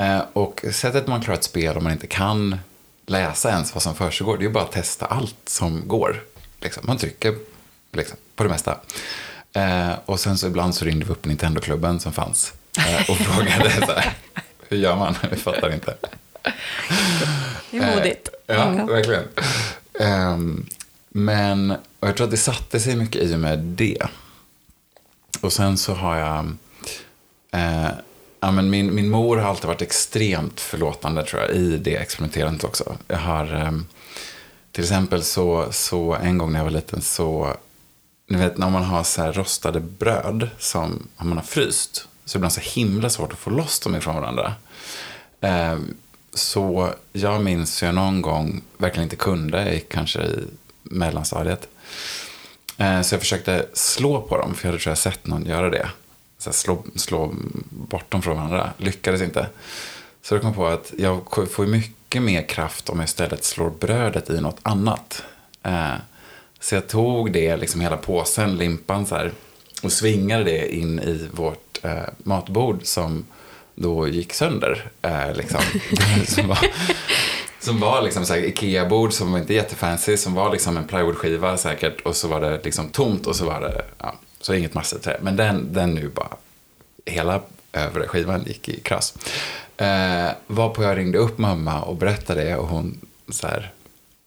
Uh, 0.00 0.22
och 0.32 0.64
sättet 0.72 1.06
man 1.06 1.20
klarar 1.20 1.38
ett 1.38 1.44
spel 1.44 1.76
om 1.76 1.82
man 1.84 1.92
inte 1.92 2.06
kan 2.06 2.58
läsa 3.06 3.50
ens 3.50 3.74
vad 3.74 3.82
som 3.82 3.94
försiggår, 3.94 4.36
det 4.36 4.42
är 4.42 4.46
ju 4.46 4.52
bara 4.52 4.64
att 4.64 4.72
testa 4.72 5.06
allt 5.06 5.36
som 5.46 5.88
går. 5.88 6.22
Liksom. 6.60 6.82
Man 6.86 6.98
trycker 6.98 7.34
liksom, 7.92 8.16
på 8.36 8.42
det 8.42 8.48
mesta. 8.48 8.80
Eh, 9.52 9.92
och 10.04 10.20
sen 10.20 10.38
så 10.38 10.46
ibland 10.46 10.74
så 10.74 10.84
ringde 10.84 11.04
vi 11.04 11.12
upp 11.12 11.24
Nintendo-klubben 11.24 12.00
som 12.00 12.12
fanns 12.12 12.52
eh, 12.78 13.10
och 13.10 13.16
frågade 13.16 13.70
så 13.70 13.92
här, 13.92 14.12
hur 14.68 14.76
gör 14.76 14.96
man? 14.96 15.14
Vi 15.30 15.36
fattar 15.36 15.74
inte. 15.74 15.96
Det 17.70 17.78
är 17.78 17.96
modigt. 17.96 18.28
Eh, 18.46 18.56
ja, 18.56 18.86
verkligen. 18.86 19.24
Ehm, 20.00 20.66
men 21.08 21.70
och 21.70 22.08
jag 22.08 22.16
tror 22.16 22.24
att 22.24 22.30
det 22.30 22.36
satte 22.36 22.80
sig 22.80 22.96
mycket 22.96 23.22
i 23.22 23.34
och 23.34 23.38
med 23.38 23.58
det. 23.58 24.02
Och 25.40 25.52
sen 25.52 25.78
så 25.78 25.94
har 25.94 26.16
jag... 26.16 26.56
Eh, 27.52 27.88
ja, 28.40 28.50
men 28.50 28.70
min, 28.70 28.94
min 28.94 29.10
mor 29.10 29.36
har 29.36 29.50
alltid 29.50 29.66
varit 29.66 29.82
extremt 29.82 30.60
förlåtande 30.60 31.24
tror 31.24 31.42
jag, 31.42 31.50
i 31.50 31.76
det 31.76 31.96
experimenterandet 31.96 32.64
också. 32.64 32.96
Jag 33.08 33.18
har... 33.18 33.54
Eh, 33.54 33.72
till 34.72 34.84
exempel 34.84 35.22
så, 35.22 35.72
så 35.72 36.14
en 36.14 36.38
gång 36.38 36.52
när 36.52 36.58
jag 36.58 36.64
var 36.64 36.70
liten 36.70 37.02
så 37.02 37.56
ni 38.28 38.38
vet 38.38 38.58
när 38.58 38.70
man 38.70 38.84
har 38.84 39.04
så 39.04 39.22
här 39.22 39.32
rostade 39.32 39.80
bröd 39.80 40.50
som 40.58 41.08
man 41.16 41.36
har 41.36 41.44
fryst. 41.44 42.08
Så 42.24 42.38
det 42.38 42.38
ibland 42.38 42.52
så 42.52 42.60
himla 42.60 43.10
svårt 43.10 43.32
att 43.32 43.38
få 43.38 43.50
loss 43.50 43.80
dem 43.80 43.96
ifrån 43.96 44.14
varandra. 44.14 44.54
Eh, 45.40 45.78
så 46.34 46.92
jag 47.12 47.42
minns 47.42 47.82
jag 47.82 47.94
någon 47.94 48.22
gång 48.22 48.62
verkligen 48.78 49.04
inte 49.04 49.16
kunde, 49.16 49.64
jag 49.64 49.74
gick 49.74 49.88
kanske 49.88 50.22
i 50.22 50.44
mellanstadiet. 50.82 51.68
Eh, 52.76 53.02
så 53.02 53.14
jag 53.14 53.20
försökte 53.20 53.66
slå 53.72 54.20
på 54.20 54.38
dem, 54.38 54.54
för 54.54 54.66
jag 54.66 54.72
hade 54.72 54.82
tror 54.82 54.90
jag 54.90 54.98
sett 54.98 55.26
någon 55.26 55.46
göra 55.46 55.70
det. 55.70 55.88
Så 56.42 56.52
slå, 56.52 56.84
slå 56.96 57.34
bort 57.70 58.10
dem 58.10 58.22
från 58.22 58.36
varandra. 58.36 58.70
Lyckades 58.76 59.22
inte. 59.22 59.46
Så 60.22 60.34
jag 60.34 60.42
kom 60.42 60.54
på 60.54 60.66
att 60.66 60.92
jag 60.98 61.48
får 61.50 61.66
mycket 61.66 62.22
mer 62.22 62.48
kraft 62.48 62.88
om 62.88 62.98
jag 62.98 63.06
istället 63.06 63.44
slår 63.44 63.70
brödet 63.70 64.30
i 64.30 64.40
något 64.40 64.58
annat. 64.62 65.22
Eh, 65.62 65.94
så 66.60 66.74
jag 66.74 66.88
tog 66.88 67.32
det, 67.32 67.56
liksom 67.56 67.80
hela 67.80 67.96
påsen, 67.96 68.56
limpan 68.56 69.06
så 69.06 69.14
här, 69.14 69.32
och 69.82 69.92
svingade 69.92 70.44
det 70.44 70.74
in 70.74 71.00
i 71.00 71.28
vårt 71.32 71.84
eh, 71.84 72.02
matbord 72.18 72.80
som 72.82 73.24
då 73.74 74.08
gick 74.08 74.32
sönder. 74.32 74.90
Eh, 75.02 75.34
liksom. 75.34 75.60
som 76.26 76.48
var, 76.48 76.58
som 77.60 77.80
var 77.80 78.02
liksom 78.02 78.26
så 78.26 78.34
här 78.34 78.40
Ikea-bord 78.40 79.12
som 79.12 79.32
var 79.32 79.38
inte 79.38 79.54
jättefancy, 79.54 80.16
som 80.16 80.34
var 80.34 80.52
liksom 80.52 80.76
en 80.76 80.86
plywoodskiva 80.86 81.56
säkert 81.56 82.00
och 82.00 82.16
så 82.16 82.28
var 82.28 82.40
det 82.40 82.60
liksom 82.64 82.88
tomt 82.88 83.26
och 83.26 83.36
så 83.36 83.44
var 83.44 83.60
det, 83.60 83.84
ja, 83.98 84.14
så 84.42 84.54
inget 84.54 84.74
masseträ. 84.74 85.16
Men 85.22 85.36
den, 85.36 85.72
den 85.72 85.94
nu 85.94 86.08
bara, 86.08 86.36
hela 87.06 87.40
övre 87.72 88.08
skivan 88.08 88.44
gick 88.46 88.68
i 88.68 88.80
krass. 88.80 89.14
Eh, 89.76 90.30
varpå 90.46 90.82
jag 90.82 90.96
ringde 90.96 91.18
upp 91.18 91.38
mamma 91.38 91.82
och 91.82 91.96
berättade 91.96 92.44
det 92.44 92.56
och 92.56 92.68
hon 92.68 93.00
så 93.28 93.46
här, 93.46 93.72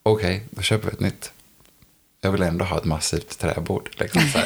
okej, 0.04 0.36
okay, 0.36 0.48
då 0.50 0.62
köper 0.62 0.88
vi 0.88 0.94
ett 0.94 1.00
nytt 1.00 1.32
jag 2.26 2.32
vill 2.32 2.42
ändå 2.42 2.66
ha 2.66 2.78
ett 2.78 2.86
massivt 2.86 3.40
träbord. 3.40 3.90
Liksom, 4.00 4.22
så 4.22 4.40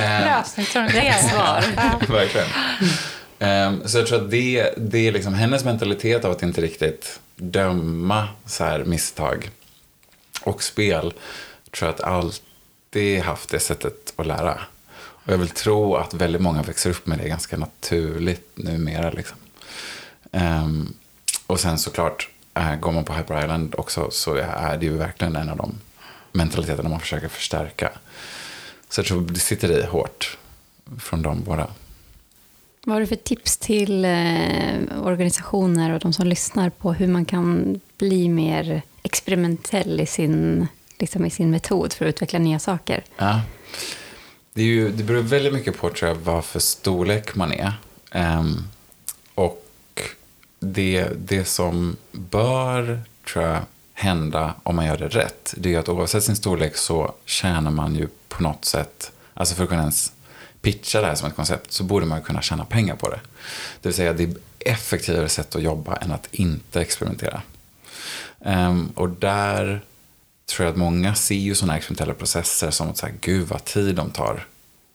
Lösning 0.00 0.66
från 0.66 0.86
det 0.86 1.30
svar. 1.30 1.64
Verkligen. 2.12 2.48
Um, 3.38 3.88
så 3.88 3.98
jag 3.98 4.06
tror 4.06 4.24
att 4.24 4.30
det, 4.30 4.74
det 4.76 5.08
är 5.08 5.12
liksom 5.12 5.34
hennes 5.34 5.64
mentalitet 5.64 6.24
av 6.24 6.32
att 6.32 6.42
inte 6.42 6.60
riktigt 6.60 7.20
döma 7.36 8.28
så 8.46 8.64
här 8.64 8.84
misstag 8.84 9.50
och 10.42 10.62
spel. 10.62 11.12
Tror 11.70 11.88
jag 11.88 11.94
att 11.94 12.00
alltid 12.00 13.20
haft 13.20 13.50
det 13.50 13.60
sättet 13.60 14.12
att 14.16 14.26
lära. 14.26 14.60
Och 15.28 15.34
jag 15.34 15.38
vill 15.38 15.48
tro 15.48 15.94
att 15.94 16.14
väldigt 16.14 16.42
många 16.42 16.62
växer 16.62 16.90
upp 16.90 17.06
med 17.06 17.18
det 17.18 17.28
ganska 17.28 17.56
naturligt 17.56 18.50
numera. 18.54 19.10
Liksom. 19.10 19.36
Um, 20.30 20.94
och 21.46 21.60
sen 21.60 21.78
såklart, 21.78 22.28
äh, 22.54 22.76
går 22.76 22.92
man 22.92 23.04
på 23.04 23.12
Hyper 23.12 23.38
Island 23.44 23.74
också 23.78 24.10
så 24.10 24.34
är 24.34 24.76
det 24.76 24.86
ju 24.86 24.96
verkligen 24.96 25.36
en 25.36 25.48
av 25.48 25.56
de 25.56 25.74
mentaliteten 26.32 26.90
man 26.90 27.00
försöker 27.00 27.28
förstärka. 27.28 27.90
Så 28.88 28.98
jag 28.98 29.06
tror 29.06 29.20
det 29.20 29.40
sitter 29.40 29.78
i 29.78 29.82
hårt 29.82 30.38
från 31.00 31.22
de 31.22 31.42
båda. 31.42 31.66
Vad 32.84 32.94
har 32.94 33.00
du 33.00 33.06
för 33.06 33.16
tips 33.16 33.56
till 33.56 34.04
eh, 34.04 35.02
organisationer 35.02 35.92
och 35.92 36.00
de 36.00 36.12
som 36.12 36.26
lyssnar 36.26 36.70
på 36.70 36.92
hur 36.92 37.06
man 37.06 37.24
kan 37.24 37.80
bli 37.98 38.28
mer 38.28 38.82
experimentell 39.02 40.00
i 40.00 40.06
sin, 40.06 40.68
liksom 40.98 41.24
i 41.24 41.30
sin 41.30 41.50
metod 41.50 41.92
för 41.92 42.04
att 42.04 42.08
utveckla 42.08 42.38
nya 42.38 42.58
saker? 42.58 43.04
Ja. 43.16 43.40
Det, 44.58 44.62
är 44.62 44.66
ju, 44.66 44.90
det 44.90 45.04
beror 45.04 45.22
väldigt 45.22 45.52
mycket 45.52 45.76
på 45.76 45.90
tror 45.90 46.08
jag, 46.08 46.14
vad 46.14 46.44
för 46.44 46.58
storlek 46.58 47.34
man 47.34 47.52
är. 47.52 47.72
Um, 48.12 48.68
och 49.34 49.64
det, 50.60 51.08
det 51.16 51.44
som 51.44 51.96
bör, 52.12 53.02
tror 53.32 53.44
jag, 53.44 53.60
hända 53.94 54.54
om 54.62 54.76
man 54.76 54.86
gör 54.86 54.98
det 54.98 55.08
rätt, 55.08 55.54
det 55.56 55.74
är 55.74 55.78
att 55.78 55.88
oavsett 55.88 56.24
sin 56.24 56.36
storlek 56.36 56.76
så 56.76 57.14
tjänar 57.24 57.70
man 57.70 57.94
ju 57.94 58.08
på 58.28 58.42
något 58.42 58.64
sätt, 58.64 59.12
alltså 59.34 59.54
för 59.54 59.62
att 59.62 59.68
kunna 59.68 59.82
ens 59.82 60.12
pitcha 60.60 61.00
det 61.00 61.06
här 61.06 61.14
som 61.14 61.28
ett 61.28 61.36
koncept 61.36 61.72
så 61.72 61.84
borde 61.84 62.06
man 62.06 62.22
kunna 62.22 62.42
tjäna 62.42 62.64
pengar 62.64 62.96
på 62.96 63.08
det. 63.08 63.20
Det 63.80 63.88
vill 63.88 63.94
säga 63.94 64.12
det 64.12 64.24
är 64.24 64.34
effektivare 64.58 65.28
sätt 65.28 65.56
att 65.56 65.62
jobba 65.62 65.96
än 65.96 66.12
att 66.12 66.28
inte 66.30 66.80
experimentera. 66.80 67.42
Um, 68.38 68.92
och 68.94 69.08
där 69.08 69.82
tror 70.48 70.66
jag 70.66 70.72
att 70.72 70.78
många 70.78 71.14
ser 71.14 71.34
ju 71.34 71.54
sådana 71.54 71.72
här 71.72 71.78
experimentella 71.78 72.14
processer 72.14 72.70
som 72.70 72.90
att 72.90 72.98
så 72.98 73.06
här, 73.06 73.14
gud 73.20 73.48
vad 73.48 73.64
tid 73.64 73.94
de 73.94 74.10
tar. 74.10 74.46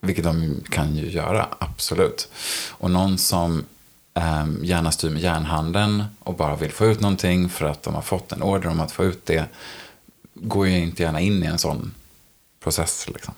Vilket 0.01 0.23
de 0.23 0.63
kan 0.69 0.95
ju 0.95 1.11
göra, 1.11 1.47
absolut. 1.59 2.29
Och 2.69 2.91
någon 2.91 3.17
som 3.17 3.65
eh, 4.13 4.47
gärna 4.61 4.91
styr 4.91 5.09
med 5.09 5.21
järnhanden 5.21 6.03
och 6.19 6.35
bara 6.35 6.55
vill 6.55 6.71
få 6.71 6.85
ut 6.85 6.99
någonting 6.99 7.49
för 7.49 7.65
att 7.65 7.83
de 7.83 7.95
har 7.95 8.01
fått 8.01 8.31
en 8.31 8.43
order 8.43 8.69
om 8.69 8.81
att 8.81 8.91
få 8.91 9.03
ut 9.03 9.25
det 9.25 9.45
går 10.33 10.67
ju 10.67 10.79
inte 10.79 11.03
gärna 11.03 11.19
in 11.19 11.43
i 11.43 11.45
en 11.45 11.59
sån 11.59 11.93
process 12.63 13.09
liksom, 13.09 13.33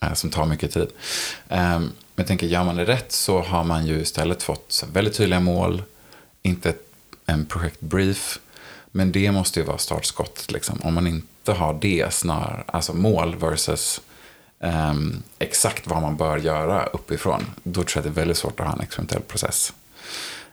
eh, 0.00 0.12
som 0.12 0.30
tar 0.30 0.46
mycket 0.46 0.72
tid. 0.72 0.88
Eh, 1.48 1.78
men 1.78 1.92
jag 2.14 2.26
tänker, 2.26 2.46
gör 2.46 2.64
man 2.64 2.76
det 2.76 2.84
rätt 2.84 3.12
så 3.12 3.42
har 3.42 3.64
man 3.64 3.86
ju 3.86 4.00
istället 4.00 4.42
fått 4.42 4.84
väldigt 4.92 5.14
tydliga 5.14 5.40
mål, 5.40 5.82
inte 6.42 6.74
en 7.26 7.46
projektbrief, 7.46 8.40
men 8.90 9.12
det 9.12 9.32
måste 9.32 9.60
ju 9.60 9.66
vara 9.66 9.78
startskott. 9.78 10.52
Liksom. 10.52 10.80
Om 10.82 10.94
man 10.94 11.06
inte 11.06 11.29
ha 11.46 11.72
det, 11.72 12.14
snarare, 12.14 12.64
alltså 12.66 12.94
mål 12.94 13.36
versus 13.36 14.00
um, 14.58 15.22
exakt 15.38 15.86
vad 15.86 16.02
man 16.02 16.16
bör 16.16 16.36
göra 16.36 16.86
uppifrån, 16.86 17.46
då 17.62 17.82
tror 17.82 17.90
jag 17.94 17.98
att 17.98 18.04
det 18.04 18.20
är 18.20 18.22
väldigt 18.22 18.36
svårt 18.36 18.60
att 18.60 18.66
ha 18.66 18.74
en 18.74 18.80
experimentell 18.80 19.22
process. 19.22 19.72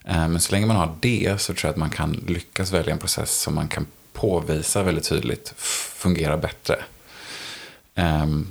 Ehm, 0.05 0.31
men 0.31 0.41
så 0.41 0.51
länge 0.51 0.65
man 0.65 0.75
har 0.75 0.95
det 0.99 1.41
så 1.41 1.53
tror 1.53 1.67
jag 1.67 1.71
att 1.71 1.77
man 1.77 1.89
kan 1.89 2.11
lyckas 2.11 2.71
välja 2.71 2.93
en 2.93 2.99
process 2.99 3.39
som 3.41 3.55
man 3.55 3.67
kan 3.67 3.85
påvisa 4.13 4.83
väldigt 4.83 5.09
tydligt 5.09 5.53
fungerar 5.95 6.37
bättre. 6.37 6.75
Um, 7.95 8.47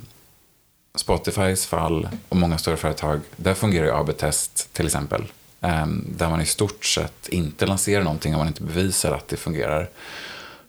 Spotifys 0.95 1.65
fall 1.65 2.09
och 2.29 2.37
många 2.37 2.57
större 2.57 2.77
företag, 2.77 3.19
där 3.35 3.53
fungerar 3.53 3.85
ju 3.85 3.93
AB-test 3.93 4.73
till 4.73 4.85
exempel 4.85 5.23
där 6.05 6.29
man 6.29 6.41
i 6.41 6.45
stort 6.45 6.85
sett 6.85 7.27
inte 7.27 7.65
lanserar 7.65 8.03
någonting 8.03 8.33
om 8.33 8.39
man 8.39 8.47
inte 8.47 8.63
bevisar 8.63 9.11
att 9.11 9.27
det 9.27 9.37
fungerar. 9.37 9.89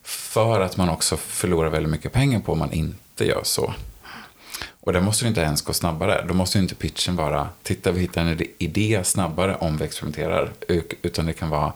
För 0.08 0.60
att 0.60 0.76
man 0.76 0.88
också 0.88 1.16
förlorar 1.16 1.70
väldigt 1.70 1.90
mycket 1.90 2.12
pengar 2.12 2.40
på 2.40 2.52
om 2.52 2.58
man 2.58 2.72
inte 2.72 3.24
gör 3.24 3.40
så. 3.44 3.74
Och 4.80 4.92
det 4.92 5.00
måste 5.00 5.24
ju 5.24 5.28
inte 5.28 5.40
ens 5.40 5.62
gå 5.62 5.72
snabbare. 5.72 6.24
Då 6.28 6.34
måste 6.34 6.58
ju 6.58 6.62
inte 6.62 6.74
pitchen 6.74 7.16
vara, 7.16 7.48
titta 7.62 7.92
vi 7.92 8.00
hittar 8.00 8.22
en 8.22 8.40
idé 8.58 9.04
snabbare 9.04 9.56
om 9.56 9.76
vi 9.76 9.84
experimenterar. 9.84 10.52
Utan 11.02 11.26
det 11.26 11.32
kan 11.32 11.50
vara, 11.50 11.72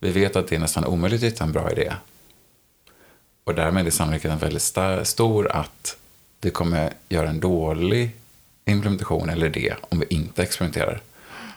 vi 0.00 0.10
vet 0.10 0.36
att 0.36 0.48
det 0.48 0.56
är 0.56 0.60
nästan 0.60 0.84
omöjligt 0.84 1.22
att 1.22 1.32
hitta 1.32 1.44
en 1.44 1.52
bra 1.52 1.72
idé. 1.72 1.92
Och 3.44 3.54
därmed 3.54 3.86
är 3.86 3.90
sannolikheten 3.90 4.38
väldigt 4.38 5.06
stor 5.08 5.52
att 5.52 5.96
det 6.40 6.50
kommer 6.50 6.92
göra 7.08 7.28
en 7.28 7.40
dålig 7.40 8.10
implementation 8.64 9.28
eller 9.28 9.46
idé 9.46 9.74
om 9.80 10.00
vi 10.00 10.06
inte 10.10 10.42
experimenterar. 10.42 11.00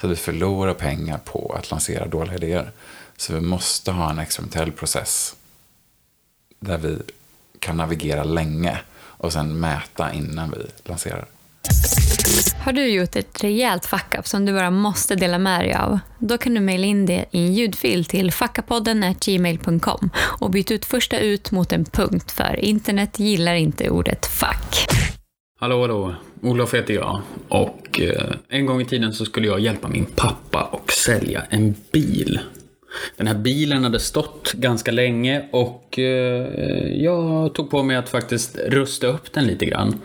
Så 0.02 0.08
vi 0.08 0.16
förlorar 0.16 0.74
pengar 0.74 1.18
på 1.18 1.56
att 1.60 1.72
lansera 1.72 2.08
dåliga 2.08 2.36
idéer. 2.36 2.72
Så 3.18 3.34
vi 3.34 3.42
måste 3.42 3.92
ha 3.92 4.10
en 4.10 4.20
experimentell 4.20 4.72
process 4.72 5.36
där 6.62 6.78
vi 6.78 6.98
kan 7.60 7.78
navigera 7.78 8.24
länge 8.24 8.78
och 8.94 9.34
sen 9.34 9.60
mäta 9.60 10.14
innan 10.14 10.52
vi 10.52 10.90
lanserar. 10.90 11.26
Har 12.64 12.74
du 12.74 12.88
gjort 12.88 13.16
ett 13.16 13.44
rejält 13.44 13.86
fuck-up 13.86 14.28
som 14.28 14.46
du 14.46 14.54
bara 14.54 14.72
måste 14.72 15.16
dela 15.16 15.38
med 15.38 15.60
dig 15.60 15.74
av? 15.74 16.00
Då 16.20 16.38
kan 16.38 16.54
du 16.54 16.60
mejla 16.60 16.86
in 16.86 17.06
det 17.06 17.26
i 17.32 17.40
en 17.40 17.54
ljudfil 17.54 18.06
till 18.06 18.32
fuckapodden.gmail.com 18.32 20.10
och 20.16 20.52
byta 20.52 20.74
ut 20.74 20.86
första 20.86 21.20
ut 21.20 21.52
mot 21.52 21.72
en 21.72 21.86
punkt 21.86 22.32
för 22.32 22.56
internet 22.56 23.20
gillar 23.20 23.56
inte 23.56 23.90
ordet 23.90 24.26
fuck. 24.26 24.88
Hallå, 25.60 25.82
hallå. 25.82 26.16
Olof 26.42 26.74
heter 26.74 26.94
jag. 26.94 27.22
Och 27.48 28.00
eh, 28.00 28.32
en 28.50 28.66
gång 28.66 28.82
i 28.82 28.86
tiden 28.86 29.14
så 29.14 29.26
skulle 29.26 29.48
jag 29.48 29.60
hjälpa 29.60 29.88
min 29.88 30.06
pappa 30.06 30.70
att 30.72 30.92
sälja 30.92 31.44
en 31.50 31.76
bil. 31.92 32.40
Den 33.18 33.28
här 33.28 33.36
bilen 33.36 33.84
hade 33.84 34.00
stått 34.00 34.54
ganska 34.54 34.92
länge 34.92 35.46
och 35.52 36.00
eh, 36.00 36.48
jag 37.04 37.54
tog 37.54 37.70
på 37.70 37.84
mig 37.84 37.96
att 37.96 38.10
faktiskt 38.10 38.58
rusta 38.58 39.08
upp 39.08 39.34
den 39.34 39.48
lite 39.48 39.66
grann. 39.66 40.02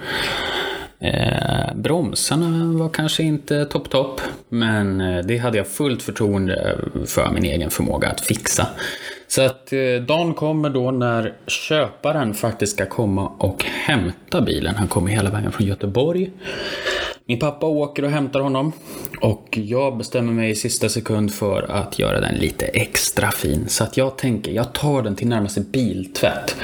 Eh, 0.98 1.74
bromsarna 1.74 2.78
var 2.78 2.88
kanske 2.88 3.22
inte 3.22 3.64
topp 3.64 3.90
topp, 3.90 4.20
men 4.48 5.00
eh, 5.00 5.24
det 5.24 5.38
hade 5.38 5.58
jag 5.58 5.66
fullt 5.66 6.02
förtroende 6.02 6.78
för 7.06 7.30
min 7.32 7.44
egen 7.44 7.70
förmåga 7.70 8.08
att 8.08 8.20
fixa. 8.20 8.66
Så 9.28 9.42
att 9.42 9.72
eh, 9.72 10.02
dagen 10.06 10.34
kommer 10.34 10.70
då 10.70 10.90
när 10.90 11.34
köparen 11.46 12.34
faktiskt 12.34 12.72
ska 12.72 12.86
komma 12.86 13.28
och 13.38 13.64
hämta 13.64 14.40
bilen. 14.40 14.74
Han 14.74 14.88
kommer 14.88 15.10
hela 15.10 15.30
vägen 15.30 15.52
från 15.52 15.66
Göteborg. 15.66 16.30
Min 17.28 17.38
pappa 17.38 17.66
åker 17.66 18.02
och 18.02 18.10
hämtar 18.10 18.40
honom 18.40 18.72
och 19.20 19.58
jag 19.62 19.96
bestämmer 19.96 20.32
mig 20.32 20.50
i 20.50 20.54
sista 20.54 20.88
sekund 20.88 21.32
för 21.32 21.70
att 21.70 21.98
göra 21.98 22.20
den 22.20 22.34
lite 22.34 22.66
extra 22.66 23.30
fin. 23.30 23.68
Så 23.68 23.84
att 23.84 23.96
jag 23.96 24.18
tänker, 24.18 24.52
jag 24.52 24.72
tar 24.72 25.02
den 25.02 25.16
till 25.16 25.28
närmaste 25.28 25.60
biltvätt. 25.60 26.56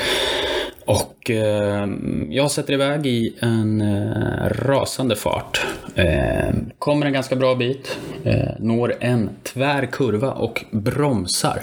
Och 0.92 1.30
eh, 1.30 1.88
jag 2.30 2.50
sätter 2.50 2.72
iväg 2.72 3.06
i 3.06 3.34
en 3.40 3.80
eh, 3.80 4.48
rasande 4.48 5.16
fart. 5.16 5.66
Eh, 5.94 6.54
kommer 6.78 7.06
en 7.06 7.12
ganska 7.12 7.36
bra 7.36 7.54
bit. 7.54 7.98
Eh, 8.24 8.48
når 8.58 8.94
en 9.00 9.30
tvär 9.42 9.86
kurva 9.86 10.32
och 10.32 10.64
bromsar. 10.70 11.62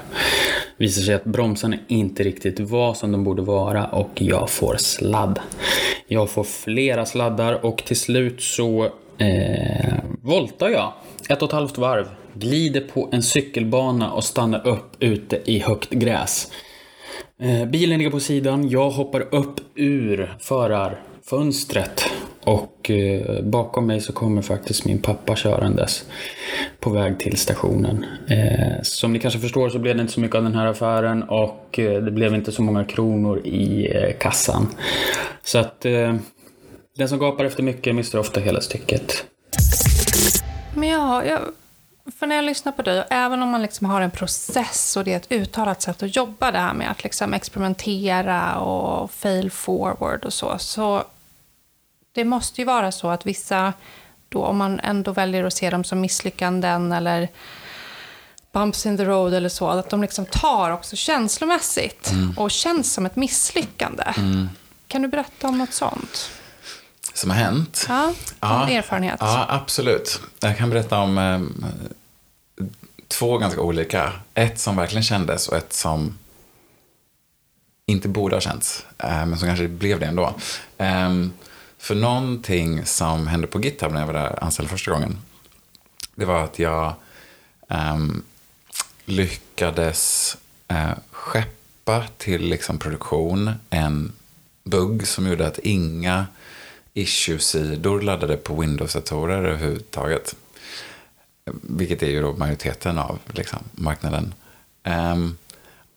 Visar 0.78 1.02
sig 1.02 1.16
att 1.16 1.24
bromsarna 1.24 1.78
inte 1.88 2.24
riktigt 2.24 2.60
var 2.60 2.94
som 2.94 3.12
de 3.12 3.24
borde 3.24 3.42
vara 3.42 3.86
och 3.86 4.22
jag 4.22 4.50
får 4.50 4.76
sladd. 4.76 5.40
Jag 6.08 6.30
får 6.30 6.44
flera 6.44 7.06
sladdar 7.06 7.66
och 7.66 7.78
till 7.78 8.00
slut 8.00 8.42
så 8.42 8.84
eh, 9.18 9.94
voltar 10.22 10.70
jag 10.70 10.94
ett 11.30 11.42
och 11.42 11.48
ett 11.48 11.54
halvt 11.54 11.78
varv. 11.78 12.08
Glider 12.34 12.82
på 12.82 13.10
en 13.12 13.24
cykelbana 13.24 14.12
och 14.12 14.24
stannar 14.24 14.68
upp 14.68 14.96
ute 15.00 15.42
i 15.46 15.60
högt 15.60 15.90
gräs. 15.90 16.52
Eh, 17.42 17.66
bilen 17.66 17.98
ligger 17.98 18.12
på 18.12 18.20
sidan, 18.20 18.70
jag 18.70 18.90
hoppar 18.90 19.36
upp 19.36 19.60
ur 19.76 20.34
förarfönstret 20.40 22.04
och 22.44 22.92
eh, 22.92 23.42
bakom 23.44 23.88
mig 23.88 24.02
så 24.02 24.14
kommer 24.14 24.42
faktiskt 24.42 24.86
min 24.86 25.02
pappa 25.02 25.36
körandes 25.36 26.06
på 26.80 26.90
väg 26.90 27.20
till 27.20 27.38
stationen. 27.38 28.06
Eh, 28.28 28.82
som 28.82 29.14
ni 29.14 29.20
kanske 29.20 29.40
förstår 29.40 29.70
så 29.70 29.80
blev 29.80 29.96
det 29.96 30.02
inte 30.02 30.14
så 30.14 30.20
mycket 30.20 30.36
av 30.36 30.44
den 30.44 30.56
här 30.56 30.66
affären 30.66 31.24
och 31.24 31.66
det 31.76 32.12
blev 32.12 32.36
inte 32.36 32.52
så 32.52 32.62
många 32.62 32.86
kronor 32.86 33.40
i 33.48 33.88
kassan. 34.20 34.68
Så 35.44 35.58
att 35.60 35.82
den 36.98 37.10
som 37.10 37.20
gapar 37.20 37.46
efter 37.46 37.64
mycket 37.64 37.96
mister 37.96 38.20
ofta 38.20 38.40
hela 38.40 38.62
stycket. 38.62 39.26
Men 40.76 40.90
ja, 40.90 41.26
jag 41.26 41.40
för 42.18 42.28
när 42.28 42.36
jag 42.36 42.46
lyssnar 42.46 42.72
på 42.72 42.82
dig, 42.82 43.00
och 43.00 43.06
även 43.10 43.44
om 43.44 43.50
man 43.50 43.62
liksom 43.62 43.90
har 43.90 44.02
en 44.02 44.12
process 44.12 44.98
och 44.98 45.04
det 45.04 45.14
är 45.14 45.18
ett 45.18 45.32
uttalat 45.32 45.82
sätt 45.82 46.04
att 46.04 46.16
jobba 46.16 46.52
det 46.52 46.60
här 46.60 46.74
med 46.74 46.92
att 46.92 47.04
liksom 47.04 47.34
experimentera 47.34 48.60
och 48.60 49.12
fail 49.12 49.52
forward 49.52 50.26
och 50.26 50.34
så, 50.34 50.58
så 50.60 51.04
det 52.12 52.26
måste 52.26 52.62
ju 52.62 52.66
vara 52.66 52.92
så 52.92 53.10
att 53.10 53.26
vissa, 53.26 53.74
då, 54.30 54.44
om 54.44 54.58
man 54.58 54.80
ändå 54.80 55.12
väljer 55.12 55.44
att 55.44 55.54
se 55.54 55.70
dem 55.70 55.84
som 55.84 56.02
misslyckanden 56.02 56.92
eller 56.92 57.30
bumps 58.52 58.86
in 58.86 58.98
the 58.98 59.06
road 59.06 59.34
eller 59.34 59.50
så, 59.50 59.68
att 59.68 59.90
de 59.90 60.02
liksom 60.02 60.26
tar 60.26 60.72
också 60.72 60.96
känslomässigt 60.96 62.12
mm. 62.12 62.34
och 62.38 62.52
känns 62.52 62.94
som 62.94 63.06
ett 63.06 63.16
misslyckande. 63.16 64.04
Mm. 64.18 64.50
Kan 64.88 65.02
du 65.02 65.08
berätta 65.08 65.48
om 65.48 65.58
något 65.58 65.74
sånt? 65.74 66.32
Som 67.14 67.30
har 67.30 67.38
hänt? 67.38 67.86
Ja, 67.90 68.14
ja 68.40 68.70
erfarenhet. 68.70 69.18
Ja, 69.20 69.46
absolut. 69.50 70.22
Jag 70.40 70.58
kan 70.58 70.70
berätta 70.70 71.00
om 71.00 71.18
eh, 71.18 71.40
två 73.10 73.38
ganska 73.38 73.62
olika. 73.62 74.14
Ett 74.34 74.60
som 74.60 74.76
verkligen 74.76 75.04
kändes 75.04 75.48
och 75.48 75.58
ett 75.58 75.74
som 75.74 76.18
inte 77.86 78.08
borde 78.08 78.36
ha 78.36 78.42
känts, 78.42 78.86
eh, 78.98 79.26
men 79.26 79.38
som 79.38 79.48
kanske 79.48 79.68
blev 79.68 80.00
det 80.00 80.06
ändå. 80.06 80.34
Ehm, 80.78 81.34
för 81.78 81.96
någonting 81.96 82.86
som 82.86 83.28
hände 83.28 83.48
på 83.48 83.62
GitHub 83.62 83.92
när 83.92 84.00
jag 84.00 84.08
var 84.08 84.14
där 84.14 84.44
anställd 84.44 84.70
första 84.70 84.92
gången, 84.92 85.18
det 86.16 86.26
var 86.26 86.44
att 86.44 86.60
jag 86.60 86.94
ehm, 87.68 88.24
lyckades 89.06 90.38
eh, 90.68 90.92
skeppa 91.12 92.04
till 92.18 92.42
liksom 92.42 92.80
produktion 92.80 93.52
en 93.70 94.12
bugg 94.64 95.08
som 95.08 95.28
gjorde 95.28 95.48
att 95.48 95.60
inga 95.60 96.28
issue-sidor 96.94 98.02
laddade 98.02 98.38
på 98.38 98.62
Windows-datorer 98.62 99.46
överhuvudtaget. 99.46 100.36
Vilket 101.62 102.04
är 102.04 102.08
ju 102.08 102.22
då 102.22 102.34
majoriteten 102.34 102.98
av 102.98 103.20
liksom, 103.28 103.60
marknaden. 103.72 104.34
Um, 104.84 105.38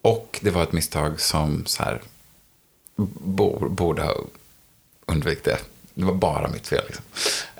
och 0.02 0.38
det 0.42 0.50
var 0.50 0.62
ett 0.62 0.72
misstag 0.72 1.20
som 1.20 1.66
så 1.66 1.82
här, 1.82 2.00
bo, 2.96 3.68
borde 3.68 4.02
ha 4.02 4.14
undvikit 5.06 5.44
det. 5.44 5.58
Det 5.94 6.04
var 6.04 6.14
bara 6.14 6.48
mitt 6.48 6.66
fel. 6.66 6.84
Liksom. 6.86 7.04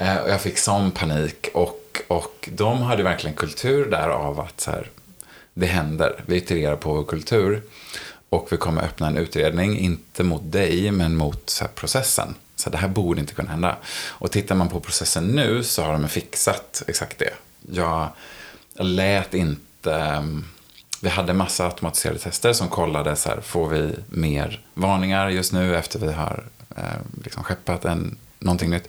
Uh, 0.00 0.16
och 0.16 0.31
jag 0.31 0.40
fick 0.40 0.59
sån 0.59 0.90
panik. 0.90 1.48
Och, 1.55 2.02
och 2.09 2.48
de 2.52 2.83
hade 2.83 3.02
verkligen 3.02 3.37
kultur 3.37 3.90
där 3.90 4.09
av 4.09 4.40
att 4.40 4.61
så 4.61 4.70
här, 4.70 4.90
det 5.55 5.66
händer. 5.66 6.24
Vi 6.26 6.37
itererar 6.37 6.76
på 6.76 6.94
vår 6.94 7.05
kultur. 7.05 7.62
Och 8.28 8.48
vi 8.50 8.57
kommer 8.57 8.83
öppna 8.83 9.07
en 9.07 9.16
utredning, 9.16 9.78
inte 9.78 10.22
mot 10.22 10.52
dig, 10.52 10.90
men 10.90 11.16
mot 11.16 11.50
så 11.50 11.64
här, 11.64 11.70
processen. 11.74 12.35
Så 12.57 12.70
det 12.70 12.78
här 12.78 12.88
borde 12.88 13.20
inte 13.20 13.35
kunna 13.35 13.50
hända. 13.50 13.76
Och 14.09 14.31
tittar 14.31 14.55
man 14.55 14.68
på 14.68 14.81
processen 14.81 15.26
nu 15.26 15.64
så 15.64 15.83
har 15.83 15.92
de 15.92 16.09
fixat 16.09 16.83
exakt 16.87 17.18
det 17.18 17.35
jag 17.70 18.09
lät 18.75 19.35
inte... 19.35 19.94
Ehm, 19.94 20.44
vi 21.01 21.09
hade 21.09 21.33
massa 21.33 21.64
automatiserade 21.64 22.18
tester 22.18 22.53
som 22.53 22.68
kollade 22.68 23.16
så 23.16 23.29
här, 23.29 23.40
får 23.40 23.68
vi 23.68 23.90
mer 24.09 24.61
varningar 24.75 25.29
just 25.29 25.53
nu 25.53 25.77
efter 25.77 25.98
vi 25.98 26.12
har 26.12 26.44
eh, 26.77 26.85
liksom 27.25 27.44
skeppat 27.44 27.85
en, 27.85 28.18
någonting 28.38 28.70
nytt. 28.70 28.88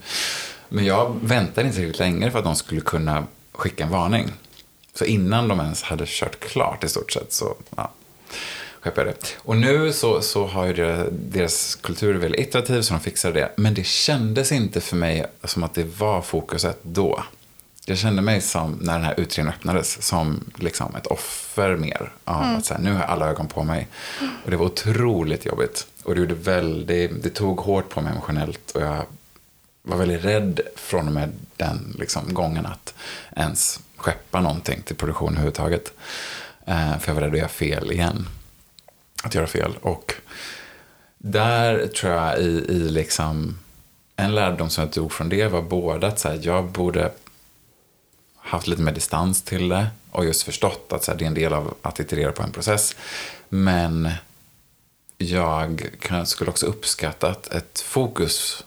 Men 0.70 0.86
jag 0.86 1.20
väntade 1.22 1.68
inte 1.68 1.82
riktigt 1.82 2.00
länge 2.00 2.32
för 2.32 2.40
att 2.40 2.46
de 2.46 2.56
skulle 2.56 2.82
kunna 2.82 3.24
skicka 3.52 3.84
en 3.84 3.90
varning. 3.90 4.32
Så 4.94 5.06
innan 5.06 5.48
de 5.48 5.60
ens 5.60 5.84
hade 5.84 6.04
kört 6.08 6.40
klart 6.40 6.84
i 6.84 6.88
stort 6.88 7.12
sett 7.12 7.34
så 7.34 7.56
ja, 7.76 7.92
skeppade 8.82 9.08
jag 9.08 9.16
det. 9.16 9.28
Och 9.38 9.58
nu 9.58 9.94
så, 9.94 10.22
så 10.22 10.46
har 10.46 10.66
ju 10.66 10.74
deras, 10.74 11.08
deras 11.12 11.76
kultur 11.76 12.14
väldigt 12.14 12.42
iterativ 12.42 12.82
så 12.82 12.94
de 12.94 13.00
fixade 13.00 13.40
det. 13.40 13.52
Men 13.58 13.74
det 13.74 13.86
kändes 13.86 14.52
inte 14.52 14.82
för 14.82 14.96
mig 14.96 15.26
som 15.44 15.64
att 15.64 15.74
det 15.74 16.00
var 16.00 16.22
fokuset 16.22 16.80
då 16.82 17.24
jag 17.86 17.98
kände 17.98 18.22
mig 18.22 18.42
som, 18.42 18.72
när 18.82 18.94
den 18.94 19.04
här 19.04 19.20
utredningen 19.20 19.58
öppnades, 19.60 20.08
som 20.08 20.52
liksom 20.56 20.96
ett 20.96 21.08
offer 21.08 21.76
mer. 21.76 22.12
Av 22.24 22.44
mm. 22.44 22.56
att 22.56 22.66
så 22.66 22.74
här, 22.74 22.82
nu 22.82 22.94
har 22.94 23.04
alla 23.04 23.30
ögon 23.30 23.48
på 23.48 23.64
mig. 23.64 23.88
Och 24.46 24.52
det 24.52 24.58
var 24.58 24.66
otroligt 24.66 25.46
jobbigt. 25.46 25.88
Och 26.04 26.16
det, 26.16 26.22
gjorde 26.22 26.34
väldigt, 26.34 27.24
det 27.24 27.30
tog 27.30 27.60
hårt 27.60 27.90
på 27.90 28.02
mig 28.02 28.12
emotionellt. 28.12 28.72
Och 28.72 28.82
jag 28.82 29.06
var 29.82 29.98
väldigt 29.98 30.26
rädd 30.26 30.62
från 30.76 31.08
och 31.08 31.14
med 31.14 31.32
den 31.58 31.96
liksom, 32.00 32.34
gången 32.34 32.66
att 32.66 32.94
ens 33.36 33.80
skeppa 33.98 34.42
någonting 34.42 34.82
till 34.82 34.96
produktion 34.96 35.30
överhuvudtaget. 35.30 35.94
Eh, 36.66 37.00
för 37.00 37.10
jag 37.10 37.16
var 37.16 37.22
rädd 37.22 37.32
att 37.32 37.38
göra 37.38 37.48
fel 37.48 37.92
igen. 37.92 38.28
Att 39.24 39.36
göra 39.36 39.48
fel. 39.48 39.78
Och 39.82 40.14
där 41.18 41.88
tror 41.88 42.14
jag 42.14 42.40
i, 42.40 42.66
i 42.70 42.90
liksom, 42.90 43.60
en 44.16 44.36
lärdom 44.36 44.70
som 44.70 44.84
jag 44.84 44.94
tog 44.94 45.12
från 45.12 45.30
det 45.30 45.48
var 45.48 45.62
både 45.62 46.08
att 46.08 46.20
så 46.20 46.30
här, 46.30 46.40
jag 46.42 46.66
borde 46.66 47.12
haft 48.44 48.68
lite 48.68 48.82
mer 48.82 48.92
distans 48.92 49.42
till 49.42 49.70
det 49.70 49.88
och 50.12 50.26
just 50.26 50.44
förstått 50.44 50.94
att 50.94 51.04
så 51.04 51.12
här, 51.12 51.18
det 51.18 51.26
är 51.26 51.28
en 51.28 51.34
del 51.34 51.54
av 51.54 51.74
att 51.82 52.00
iterera 52.00 52.32
på 52.32 52.44
en 52.44 52.52
process. 52.52 52.96
Men 53.50 54.10
jag 55.18 55.90
skulle 56.26 56.50
också 56.50 56.66
uppskattat 56.66 57.48
ett 57.48 57.80
fokus 57.80 58.64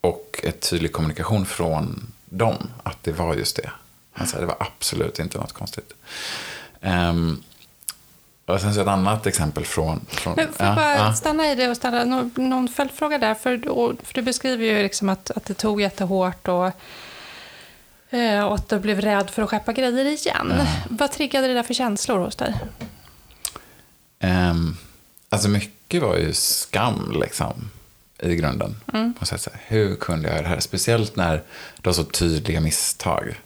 och 0.00 0.40
ett 0.42 0.70
tydlig 0.70 0.92
kommunikation 0.92 1.46
från 1.46 2.12
dem. 2.24 2.70
Att 2.82 3.02
det 3.02 3.12
var 3.12 3.34
just 3.34 3.56
det. 3.56 3.70
Alltså, 4.12 4.40
det 4.40 4.46
var 4.46 4.56
absolut 4.60 5.18
inte 5.18 5.38
något 5.38 5.52
konstigt. 5.52 5.92
Um, 6.80 7.42
och 8.46 8.60
sen 8.60 8.74
så 8.74 8.80
ett 8.80 8.86
annat 8.86 9.26
exempel 9.26 9.64
från... 9.64 10.06
från 10.08 10.34
Men 10.36 10.52
får 10.52 10.66
jag 10.66 10.76
bara 10.76 11.14
stanna 11.14 11.52
i 11.52 11.54
det 11.54 11.68
och 11.68 11.76
ställa 11.76 12.04
någon, 12.04 12.32
någon 12.36 12.68
följdfråga 12.68 13.18
där? 13.18 13.34
För, 13.34 13.58
för 14.04 14.14
du 14.14 14.22
beskriver 14.22 14.64
ju 14.64 14.82
liksom 14.82 15.08
att, 15.08 15.30
att 15.30 15.44
det 15.44 15.54
tog 15.54 15.80
jättehårt 15.80 16.48
och, 16.48 16.70
och 18.46 18.54
att 18.54 18.68
du 18.68 18.78
blev 18.78 19.00
rädd 19.00 19.30
för 19.30 19.42
att 19.42 19.50
skeppa 19.50 19.72
grejer 19.72 20.04
igen. 20.04 20.52
Ja. 20.58 20.66
Vad 20.88 21.12
triggade 21.12 21.46
det 21.46 21.54
där 21.54 21.62
för 21.62 21.74
känslor 21.74 22.18
hos 22.18 22.36
dig? 22.36 22.54
Um, 24.22 24.76
alltså 25.28 25.48
mycket 25.48 26.02
var 26.02 26.16
ju 26.16 26.32
skam 26.32 27.16
liksom 27.20 27.70
i 28.18 28.36
grunden. 28.36 28.76
Mm. 28.92 29.14
Och 29.20 29.28
så 29.28 29.34
här, 29.34 29.60
hur 29.66 29.96
kunde 29.96 30.28
jag 30.28 30.34
göra 30.34 30.42
det 30.42 30.48
här? 30.48 30.60
Speciellt 30.60 31.16
när 31.16 31.32
det 31.76 31.86
var 31.86 31.92
så 31.92 32.04
tydliga 32.04 32.60
misstag. 32.60 33.40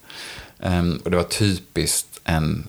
Um, 0.58 1.00
och 1.04 1.10
det 1.10 1.16
var 1.16 1.24
typiskt 1.24 2.20
en 2.24 2.68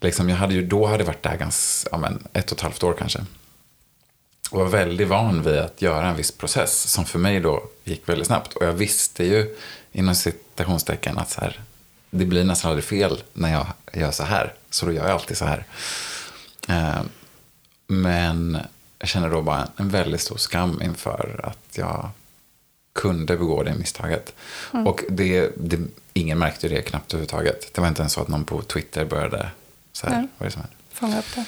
liksom, 0.00 0.28
jag 0.28 0.36
hade 0.36 0.54
ju 0.54 0.66
då 0.66 0.86
hade 0.86 1.04
varit 1.04 1.22
där 1.22 1.36
ganska, 1.36 1.88
ja, 1.92 1.98
men, 1.98 2.26
ett 2.32 2.52
och 2.52 2.58
ett 2.58 2.62
halvt 2.62 2.82
år 2.82 2.94
kanske. 2.98 3.24
Och 4.50 4.58
var 4.58 4.66
väldigt 4.66 5.08
van 5.08 5.42
vid 5.42 5.58
att 5.58 5.82
göra 5.82 6.08
en 6.08 6.16
viss 6.16 6.32
process 6.32 6.82
som 6.82 7.04
för 7.04 7.18
mig 7.18 7.40
då 7.40 7.62
gick 7.84 8.08
väldigt 8.08 8.26
snabbt. 8.26 8.54
Och 8.56 8.66
jag 8.66 8.72
visste 8.72 9.24
ju 9.24 9.56
inom 9.98 10.14
citationstecken 10.14 11.18
att 11.18 11.30
så 11.30 11.40
här, 11.40 11.60
det 12.10 12.24
blir 12.24 12.44
nästan 12.44 12.70
aldrig 12.70 12.84
fel 12.84 13.22
när 13.32 13.52
jag 13.52 13.66
gör 13.92 14.10
så 14.10 14.22
här. 14.22 14.54
Så 14.70 14.86
då 14.86 14.92
gör 14.92 15.02
jag 15.02 15.12
alltid 15.12 15.36
så 15.36 15.44
här. 15.44 15.64
Eh, 16.68 17.00
men 17.86 18.58
jag 18.98 19.08
känner 19.08 19.30
då 19.30 19.42
bara 19.42 19.68
en 19.76 19.88
väldigt 19.88 20.20
stor 20.20 20.36
skam 20.36 20.82
inför 20.82 21.40
att 21.42 21.78
jag 21.78 22.10
kunde 22.92 23.36
begå 23.36 23.62
det 23.62 23.74
misstaget. 23.74 24.34
Mm. 24.72 24.86
Och 24.86 25.04
det, 25.08 25.52
det, 25.56 25.78
ingen 26.12 26.38
märkte 26.38 26.68
det 26.68 26.82
knappt 26.82 27.14
överhuvudtaget. 27.14 27.74
Det 27.74 27.80
var 27.80 27.88
inte 27.88 28.02
ens 28.02 28.12
så 28.12 28.20
att 28.20 28.28
någon 28.28 28.44
på 28.44 28.62
Twitter 28.62 29.04
började 29.04 29.50
så 29.92 30.06
här, 30.06 30.28
vad 30.38 30.46
är 30.46 30.50
det 30.50 30.50
som 30.50 30.62
händer? 30.62 30.78
Fånga 30.92 31.18
upp 31.18 31.34
det. 31.34 31.44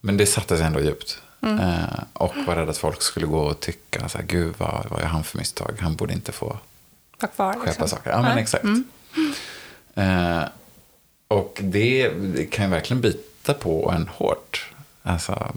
Men 0.00 0.16
det 0.16 0.26
satte 0.26 0.56
sig 0.56 0.66
ändå 0.66 0.80
djupt. 0.80 1.22
Mm. 1.40 1.58
Eh, 1.58 2.02
och 2.12 2.36
var 2.46 2.56
rädd 2.56 2.68
att 2.68 2.78
folk 2.78 3.02
skulle 3.02 3.26
gå 3.26 3.40
och 3.40 3.60
tycka, 3.60 4.08
så 4.08 4.18
här, 4.18 4.24
gud 4.24 4.54
vad, 4.58 4.86
vad 4.90 5.00
är 5.00 5.06
han 5.06 5.24
för 5.24 5.38
misstag? 5.38 5.78
Han 5.80 5.96
borde 5.96 6.12
inte 6.12 6.32
få 6.32 6.58
kvar, 7.26 7.52
skeppa 7.52 7.66
liksom. 7.66 7.88
saker. 7.88 8.10
Ja, 8.10 8.22
men 8.22 8.38
exakt. 8.38 8.64
Mm. 8.64 8.84
Eh, 9.94 10.44
och 11.28 11.58
det, 11.62 12.08
det, 12.08 12.44
kan 12.44 12.64
ju 12.64 12.70
verkligen 12.70 13.00
bita 13.00 13.54
på 13.54 13.90
en 13.90 14.08
hårt. 14.08 14.72
Alltså, 15.02 15.52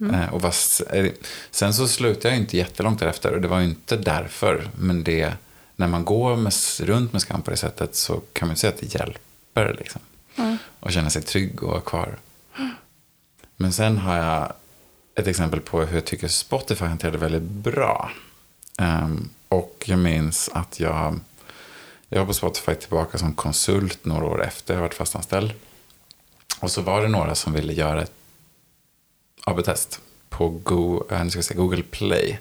mm. 0.00 0.14
eh, 0.14 0.34
och 0.34 0.42
var, 0.42 0.54
eh, 0.92 1.12
sen 1.50 1.74
så 1.74 1.88
slutade 1.88 2.28
jag 2.28 2.38
inte 2.38 2.56
jättelångt 2.56 3.00
därefter 3.00 3.32
och 3.32 3.40
det 3.40 3.48
var 3.48 3.58
ju 3.58 3.64
inte 3.64 3.96
därför. 3.96 4.68
Men 4.78 5.04
det, 5.04 5.32
när 5.76 5.86
man 5.86 6.04
går 6.04 6.36
med, 6.36 6.52
runt 6.80 7.12
med 7.12 7.22
skam 7.22 7.42
på 7.42 7.50
det 7.50 7.56
sättet 7.56 7.94
så 7.94 8.20
kan 8.32 8.48
man 8.48 8.56
säga 8.56 8.72
att 8.72 8.80
det 8.80 8.94
hjälper. 8.94 9.76
Liksom. 9.78 10.00
Mm. 10.36 10.58
Och 10.80 10.92
känna 10.92 11.10
sig 11.10 11.22
trygg 11.22 11.62
och 11.62 11.70
vara 11.70 11.80
kvar. 11.80 12.18
Men 13.56 13.72
sen 13.72 13.98
har 13.98 14.16
jag 14.16 14.52
ett 15.14 15.26
exempel 15.26 15.60
på 15.60 15.80
hur 15.80 15.94
jag 15.94 16.04
tycker 16.04 16.28
Spotify 16.28 16.84
hanterade 16.84 17.18
väldigt 17.18 17.42
bra. 17.42 18.10
Um, 18.78 19.30
och 19.48 19.84
jag 19.86 19.98
minns 19.98 20.50
att 20.52 20.80
jag, 20.80 21.20
jag 22.08 22.18
var 22.18 22.26
på 22.26 22.34
Spotify 22.34 22.74
tillbaka 22.74 23.18
som 23.18 23.34
konsult 23.34 24.04
några 24.04 24.24
år 24.26 24.44
efter 24.44 24.74
jag 24.74 24.80
varit 24.80 24.94
fastanställd. 24.94 25.52
Och 26.60 26.70
så 26.70 26.82
var 26.82 27.02
det 27.02 27.08
några 27.08 27.34
som 27.34 27.52
ville 27.52 27.72
göra 27.72 28.02
ett 28.02 28.12
AB-test 29.44 30.00
på 30.28 30.48
Go, 30.48 31.04
eh, 31.10 31.24
nu 31.24 31.30
ska 31.30 31.42
säga, 31.42 31.60
Google 31.60 31.82
Play. 31.82 32.38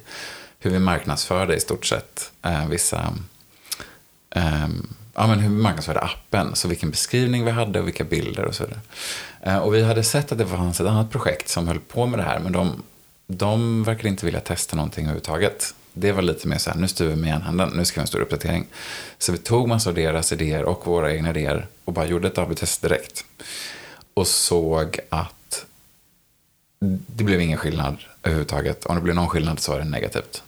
Hur 0.59 0.71
vi 0.71 0.79
marknadsförde 0.79 1.55
i 1.55 1.59
stort 1.59 1.85
sett 1.85 2.31
eh, 2.41 2.67
vissa 2.67 3.13
eh, 4.29 4.67
ja, 5.15 5.27
men 5.27 5.39
hur 5.39 5.49
vi 5.49 5.55
marknadsförde 5.55 5.99
appen. 5.99 6.55
Så 6.55 6.67
vilken 6.67 6.89
beskrivning 6.89 7.45
vi 7.45 7.51
hade 7.51 7.79
och 7.79 7.87
vilka 7.87 8.03
bilder 8.03 8.45
och 8.45 8.55
så 8.55 8.63
vidare. 8.63 8.81
Eh, 9.41 9.57
och 9.57 9.75
vi 9.75 9.83
hade 9.83 10.03
sett 10.03 10.31
att 10.31 10.37
det 10.37 10.47
fanns 10.47 10.81
ett 10.81 10.87
annat 10.87 11.11
projekt 11.11 11.49
som 11.49 11.67
höll 11.67 11.79
på 11.79 12.05
med 12.05 12.19
det 12.19 12.23
här. 12.23 12.39
Men 12.39 12.51
de, 12.51 12.83
de 13.27 13.83
verkade 13.83 14.09
inte 14.09 14.25
vilja 14.25 14.39
testa 14.39 14.75
någonting 14.75 15.05
överhuvudtaget. 15.05 15.75
Det 15.97 16.11
var 16.11 16.21
lite 16.21 16.47
mer 16.47 16.57
så 16.57 16.69
här, 16.69 16.77
nu 16.77 16.87
styr 16.87 17.07
vi 17.07 17.15
med 17.15 17.27
järnhanden, 17.27 17.69
nu 17.69 17.85
ska 17.85 17.95
vi 17.95 17.99
ha 17.99 18.03
en 18.03 18.07
stor 18.07 18.21
uppdatering. 18.21 18.67
Så 19.17 19.31
vi 19.31 19.37
tog 19.37 19.67
massor 19.67 19.91
av 19.91 19.95
deras 19.95 20.31
idéer 20.31 20.63
och 20.63 20.87
våra 20.87 21.13
egna 21.13 21.29
idéer 21.29 21.67
och 21.85 21.93
bara 21.93 22.05
gjorde 22.05 22.27
ett 22.27 22.37
AB-test 22.37 22.81
direkt. 22.81 23.25
Och 24.13 24.27
såg 24.27 24.99
att 25.09 25.65
det 27.07 27.23
blev 27.23 27.41
ingen 27.41 27.57
skillnad 27.57 27.97
överhuvudtaget. 28.23 28.85
Om 28.85 28.95
det 28.95 29.01
blev 29.01 29.15
någon 29.15 29.29
skillnad 29.29 29.59
så 29.59 29.71
var 29.71 29.79
det 29.79 29.85
negativt. 29.85 30.43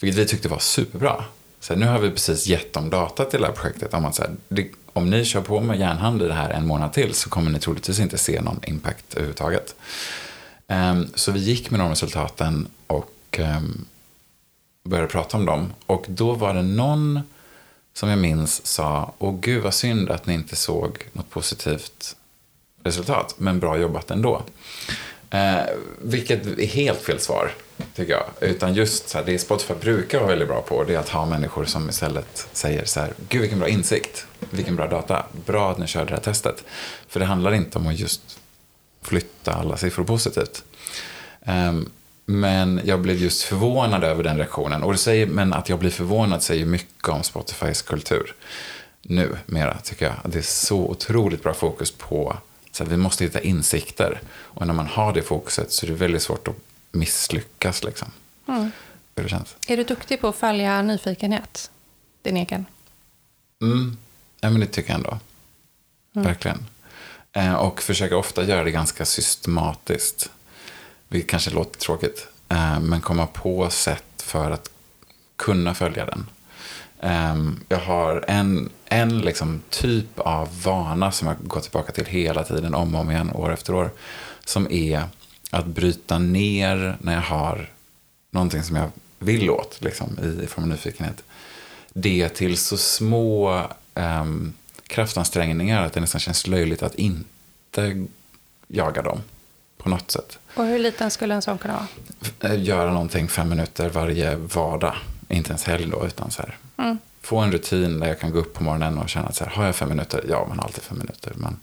Vilket 0.00 0.20
vi 0.20 0.26
tyckte 0.26 0.48
var 0.48 0.58
superbra. 0.58 1.24
Så 1.60 1.74
nu 1.74 1.86
har 1.86 1.98
vi 1.98 2.10
precis 2.10 2.46
gett 2.46 2.72
dem 2.72 2.90
data 2.90 3.24
till 3.24 3.40
det 3.40 3.46
här 3.46 3.54
projektet 3.54 3.94
om 3.94 4.04
att 4.04 4.14
så 4.14 4.22
här, 4.22 4.30
det, 4.48 4.70
om 4.92 5.10
ni 5.10 5.24
kör 5.24 5.40
på 5.40 5.60
med 5.60 5.78
järnhand 5.78 6.22
i 6.22 6.26
det 6.26 6.34
här 6.34 6.50
en 6.50 6.66
månad 6.66 6.92
till 6.92 7.14
så 7.14 7.30
kommer 7.30 7.50
ni 7.50 7.58
troligtvis 7.58 8.00
inte 8.00 8.18
se 8.18 8.40
någon 8.40 8.60
impact 8.66 9.14
överhuvudtaget. 9.14 9.74
Um, 10.68 11.08
så 11.14 11.32
vi 11.32 11.40
gick 11.40 11.70
med 11.70 11.80
de 11.80 11.90
resultaten 11.90 12.68
och 12.86 13.38
um, 13.38 13.84
började 14.84 15.08
prata 15.08 15.36
om 15.36 15.46
dem. 15.46 15.72
Och 15.86 16.04
då 16.08 16.32
var 16.32 16.54
det 16.54 16.62
någon 16.62 17.20
som 17.92 18.08
jag 18.08 18.18
minns 18.18 18.66
sa, 18.66 19.14
åh 19.18 19.38
gud 19.40 19.62
vad 19.62 19.74
synd 19.74 20.10
att 20.10 20.26
ni 20.26 20.34
inte 20.34 20.56
såg 20.56 20.98
något 21.12 21.30
positivt 21.30 22.16
resultat, 22.82 23.34
men 23.38 23.60
bra 23.60 23.78
jobbat 23.78 24.10
ändå. 24.10 24.42
Eh, 25.30 25.64
vilket 26.02 26.46
är 26.46 26.66
helt 26.66 27.00
fel 27.00 27.20
svar 27.20 27.50
tycker 27.94 28.12
jag. 28.12 28.24
Utan 28.40 28.74
just 28.74 29.08
så 29.08 29.18
här, 29.18 29.24
det 29.24 29.38
Spotify 29.38 29.74
brukar 29.74 30.18
vara 30.18 30.28
väldigt 30.28 30.48
bra 30.48 30.62
på, 30.62 30.84
det 30.84 30.94
är 30.94 30.98
att 30.98 31.08
ha 31.08 31.26
människor 31.26 31.64
som 31.64 31.88
istället 31.88 32.48
säger 32.52 32.84
så 32.84 33.00
här, 33.00 33.12
gud 33.28 33.40
vilken 33.40 33.58
bra 33.58 33.68
insikt, 33.68 34.26
vilken 34.50 34.76
bra 34.76 34.86
data, 34.86 35.26
bra 35.46 35.70
att 35.70 35.78
ni 35.78 35.86
körde 35.86 36.06
det 36.06 36.14
här 36.14 36.22
testet. 36.22 36.64
För 37.08 37.20
det 37.20 37.26
handlar 37.26 37.54
inte 37.54 37.78
om 37.78 37.86
att 37.86 37.98
just 37.98 38.40
flytta 39.02 39.52
alla 39.52 39.76
siffror 39.76 40.04
positivt. 40.04 40.64
Um, 41.46 41.90
men 42.24 42.80
jag 42.84 43.00
blev 43.00 43.16
just 43.16 43.42
förvånad 43.42 44.04
över 44.04 44.22
den 44.22 44.36
reaktionen. 44.36 44.82
Och 44.82 44.92
det 44.92 44.98
säger, 44.98 45.26
men 45.26 45.52
att 45.52 45.68
jag 45.68 45.78
blir 45.78 45.90
förvånad 45.90 46.42
säger 46.42 46.66
mycket 46.66 47.08
om 47.08 47.22
Spotifys 47.22 47.82
kultur. 47.82 48.34
Nu, 49.02 49.36
mera, 49.46 49.78
tycker 49.78 50.06
jag. 50.06 50.14
Det 50.32 50.38
är 50.38 50.42
så 50.42 50.78
otroligt 50.78 51.42
bra 51.42 51.54
fokus 51.54 51.90
på 51.90 52.36
så 52.72 52.84
vi 52.84 52.96
måste 52.96 53.24
hitta 53.24 53.40
insikter. 53.40 54.20
Och 54.36 54.66
när 54.66 54.74
man 54.74 54.86
har 54.86 55.12
det 55.12 55.22
fokuset 55.22 55.72
så 55.72 55.86
är 55.86 55.90
det 55.90 55.96
väldigt 55.96 56.22
svårt 56.22 56.48
att 56.48 56.56
misslyckas. 56.92 57.84
Liksom. 57.84 58.08
Mm. 58.48 58.70
Hur 59.16 59.22
det 59.22 59.28
känns. 59.28 59.56
Är 59.68 59.76
du 59.76 59.84
duktig 59.84 60.20
på 60.20 60.28
att 60.28 60.36
följa 60.36 60.82
nyfikenhet? 60.82 61.70
Din 62.22 62.36
egen? 62.36 62.66
Mm. 63.62 63.96
Ja, 64.40 64.50
men 64.50 64.60
det 64.60 64.66
tycker 64.66 64.90
jag 64.90 64.96
ändå. 64.96 65.18
Mm. 66.14 66.26
Verkligen. 66.26 66.66
Eh, 67.32 67.54
och 67.54 67.82
försöker 67.82 68.16
ofta 68.16 68.44
göra 68.44 68.64
det 68.64 68.70
ganska 68.70 69.04
systematiskt. 69.04 70.30
Vilket 71.08 71.30
kanske 71.30 71.50
låter 71.50 71.80
tråkigt. 71.80 72.26
Eh, 72.48 72.80
men 72.80 73.00
komma 73.00 73.26
på 73.26 73.70
sätt 73.70 74.22
för 74.22 74.50
att 74.50 74.70
kunna 75.36 75.74
följa 75.74 76.06
den. 76.06 76.26
Ehm, 77.00 77.60
jag 77.68 77.78
har 77.78 78.24
en, 78.28 78.70
en 78.84 79.18
liksom 79.18 79.62
typ 79.70 80.18
av 80.18 80.62
vana 80.62 81.12
som 81.12 81.28
jag 81.28 81.36
går 81.42 81.60
tillbaka 81.60 81.92
till 81.92 82.06
hela 82.06 82.44
tiden, 82.44 82.74
om 82.74 82.94
och 82.94 83.00
om 83.00 83.10
igen, 83.10 83.30
år 83.30 83.52
efter 83.52 83.74
år. 83.74 83.90
Som 84.44 84.70
är 84.70 85.02
att 85.50 85.66
bryta 85.66 86.18
ner 86.18 86.96
när 87.00 87.14
jag 87.14 87.20
har 87.20 87.70
någonting 88.30 88.62
som 88.62 88.76
jag 88.76 88.90
vill 89.18 89.50
åt, 89.50 89.78
liksom, 89.80 90.18
i, 90.22 90.44
i 90.44 90.46
form 90.46 90.64
av 90.64 90.70
nyfikenhet. 90.70 91.22
Det 91.92 92.28
till 92.28 92.58
så 92.58 92.76
små 92.76 93.62
um, 93.94 94.52
kraftansträngningar 94.86 95.82
att 95.82 95.92
det 95.92 96.00
nästan 96.00 96.20
känns 96.20 96.46
löjligt 96.46 96.82
att 96.82 96.94
inte 96.94 98.06
jaga 98.68 99.02
dem 99.02 99.20
på 99.84 99.90
något 99.90 100.10
sätt. 100.10 100.38
Och 100.54 100.64
hur 100.64 100.78
liten 100.78 101.10
skulle 101.10 101.34
en 101.34 101.42
sån 101.42 101.58
kunna 101.58 101.74
vara? 101.74 102.52
Eh, 102.52 102.62
göra 102.62 102.92
någonting 102.92 103.28
fem 103.28 103.48
minuter 103.48 103.88
varje 103.88 104.36
vardag. 104.36 104.94
Inte 105.28 105.48
ens 105.48 105.64
helg 105.64 105.86
då, 105.90 106.06
utan 106.06 106.30
så 106.30 106.42
här. 106.42 106.56
Mm. 106.76 106.98
Få 107.20 107.38
en 107.38 107.52
rutin 107.52 108.00
där 108.00 108.06
jag 108.08 108.20
kan 108.20 108.32
gå 108.32 108.38
upp 108.38 108.54
på 108.54 108.62
morgonen 108.62 108.98
och 108.98 109.08
känna 109.08 109.26
att 109.26 109.36
så 109.36 109.44
här, 109.44 109.50
har 109.50 109.64
jag 109.64 109.76
fem 109.76 109.88
minuter? 109.88 110.24
Ja, 110.28 110.46
man 110.48 110.58
har 110.58 110.64
alltid 110.64 110.82
fem 110.82 110.98
minuter. 110.98 111.32
Men 111.36 111.60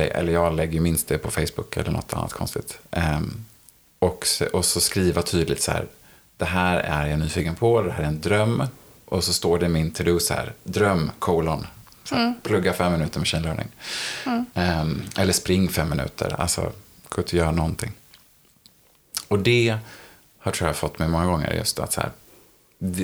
eller 0.00 0.32
jag 0.32 0.56
lägger 0.56 0.80
minst 0.80 1.08
det 1.08 1.18
på 1.18 1.30
Facebook 1.30 1.76
eller 1.76 1.90
något 1.90 2.14
annat 2.14 2.32
konstigt. 2.32 2.78
Um, 2.90 3.44
och, 3.98 4.26
och 4.52 4.64
så 4.64 4.80
skriva 4.80 5.22
tydligt 5.22 5.62
så 5.62 5.70
här, 5.70 5.86
det 6.36 6.44
här 6.44 6.78
är 6.78 7.06
jag 7.06 7.18
nyfiken 7.18 7.54
på, 7.54 7.82
det 7.82 7.92
här 7.92 8.02
är 8.02 8.08
en 8.08 8.20
dröm. 8.20 8.62
Och 9.04 9.24
så 9.24 9.32
står 9.32 9.58
det 9.58 9.68
min 9.68 9.92
to-do 9.92 10.18
så 10.18 10.34
här, 10.34 10.52
dröm, 10.64 11.10
kolon. 11.18 11.66
Mm. 12.12 12.34
Plugga 12.42 12.72
fem 12.72 12.92
minuter 12.92 13.18
med 13.18 13.26
känlearning. 13.26 13.68
Mm. 14.26 14.44
Um, 14.54 15.02
eller 15.16 15.32
spring 15.32 15.68
fem 15.68 15.88
minuter, 15.88 16.40
alltså 16.40 16.72
gå 17.08 17.20
ut 17.20 17.26
och 17.26 17.34
göra 17.34 17.50
någonting. 17.50 17.92
Och 19.28 19.38
det 19.38 19.78
har 20.38 20.52
tror 20.52 20.68
jag 20.68 20.76
fått 20.76 20.98
mig 20.98 21.08
många 21.08 21.26
gånger 21.26 21.52
just 21.52 21.78
att 21.78 21.92
så 21.92 22.00
här, 22.00 22.10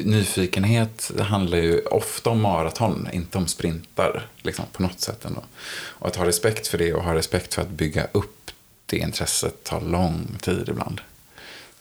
nyfikenhet 0.04 1.10
handlar 1.20 1.58
ju 1.58 1.80
ofta 1.80 2.30
om 2.30 2.40
maraton, 2.40 3.08
inte 3.12 3.38
om 3.38 3.46
sprintar. 3.46 4.26
Liksom, 4.36 4.64
på 4.72 4.82
något 4.82 5.00
sätt 5.00 5.24
ändå. 5.24 5.42
Och 5.72 6.08
att 6.08 6.16
ha 6.16 6.26
respekt 6.26 6.66
för 6.66 6.78
det 6.78 6.94
och 6.94 7.04
ha 7.04 7.14
respekt 7.14 7.54
för 7.54 7.62
att 7.62 7.68
bygga 7.68 8.06
upp 8.12 8.50
det 8.86 8.96
intresset 8.96 9.64
tar 9.64 9.80
lång 9.80 10.38
tid 10.40 10.68
ibland. 10.68 11.00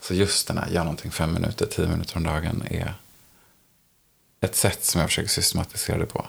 Så 0.01 0.13
just 0.13 0.47
den 0.47 0.57
här, 0.57 0.69
gör 0.69 0.83
någonting 0.83 1.11
fem 1.11 1.33
minuter, 1.33 1.65
tio 1.65 1.87
minuter 1.87 2.17
om 2.17 2.23
dagen 2.23 2.63
är 2.69 2.93
ett 4.41 4.55
sätt 4.55 4.85
som 4.85 5.01
jag 5.01 5.09
försöker 5.09 5.29
systematisera 5.29 5.97
det 5.97 6.05
på. 6.05 6.25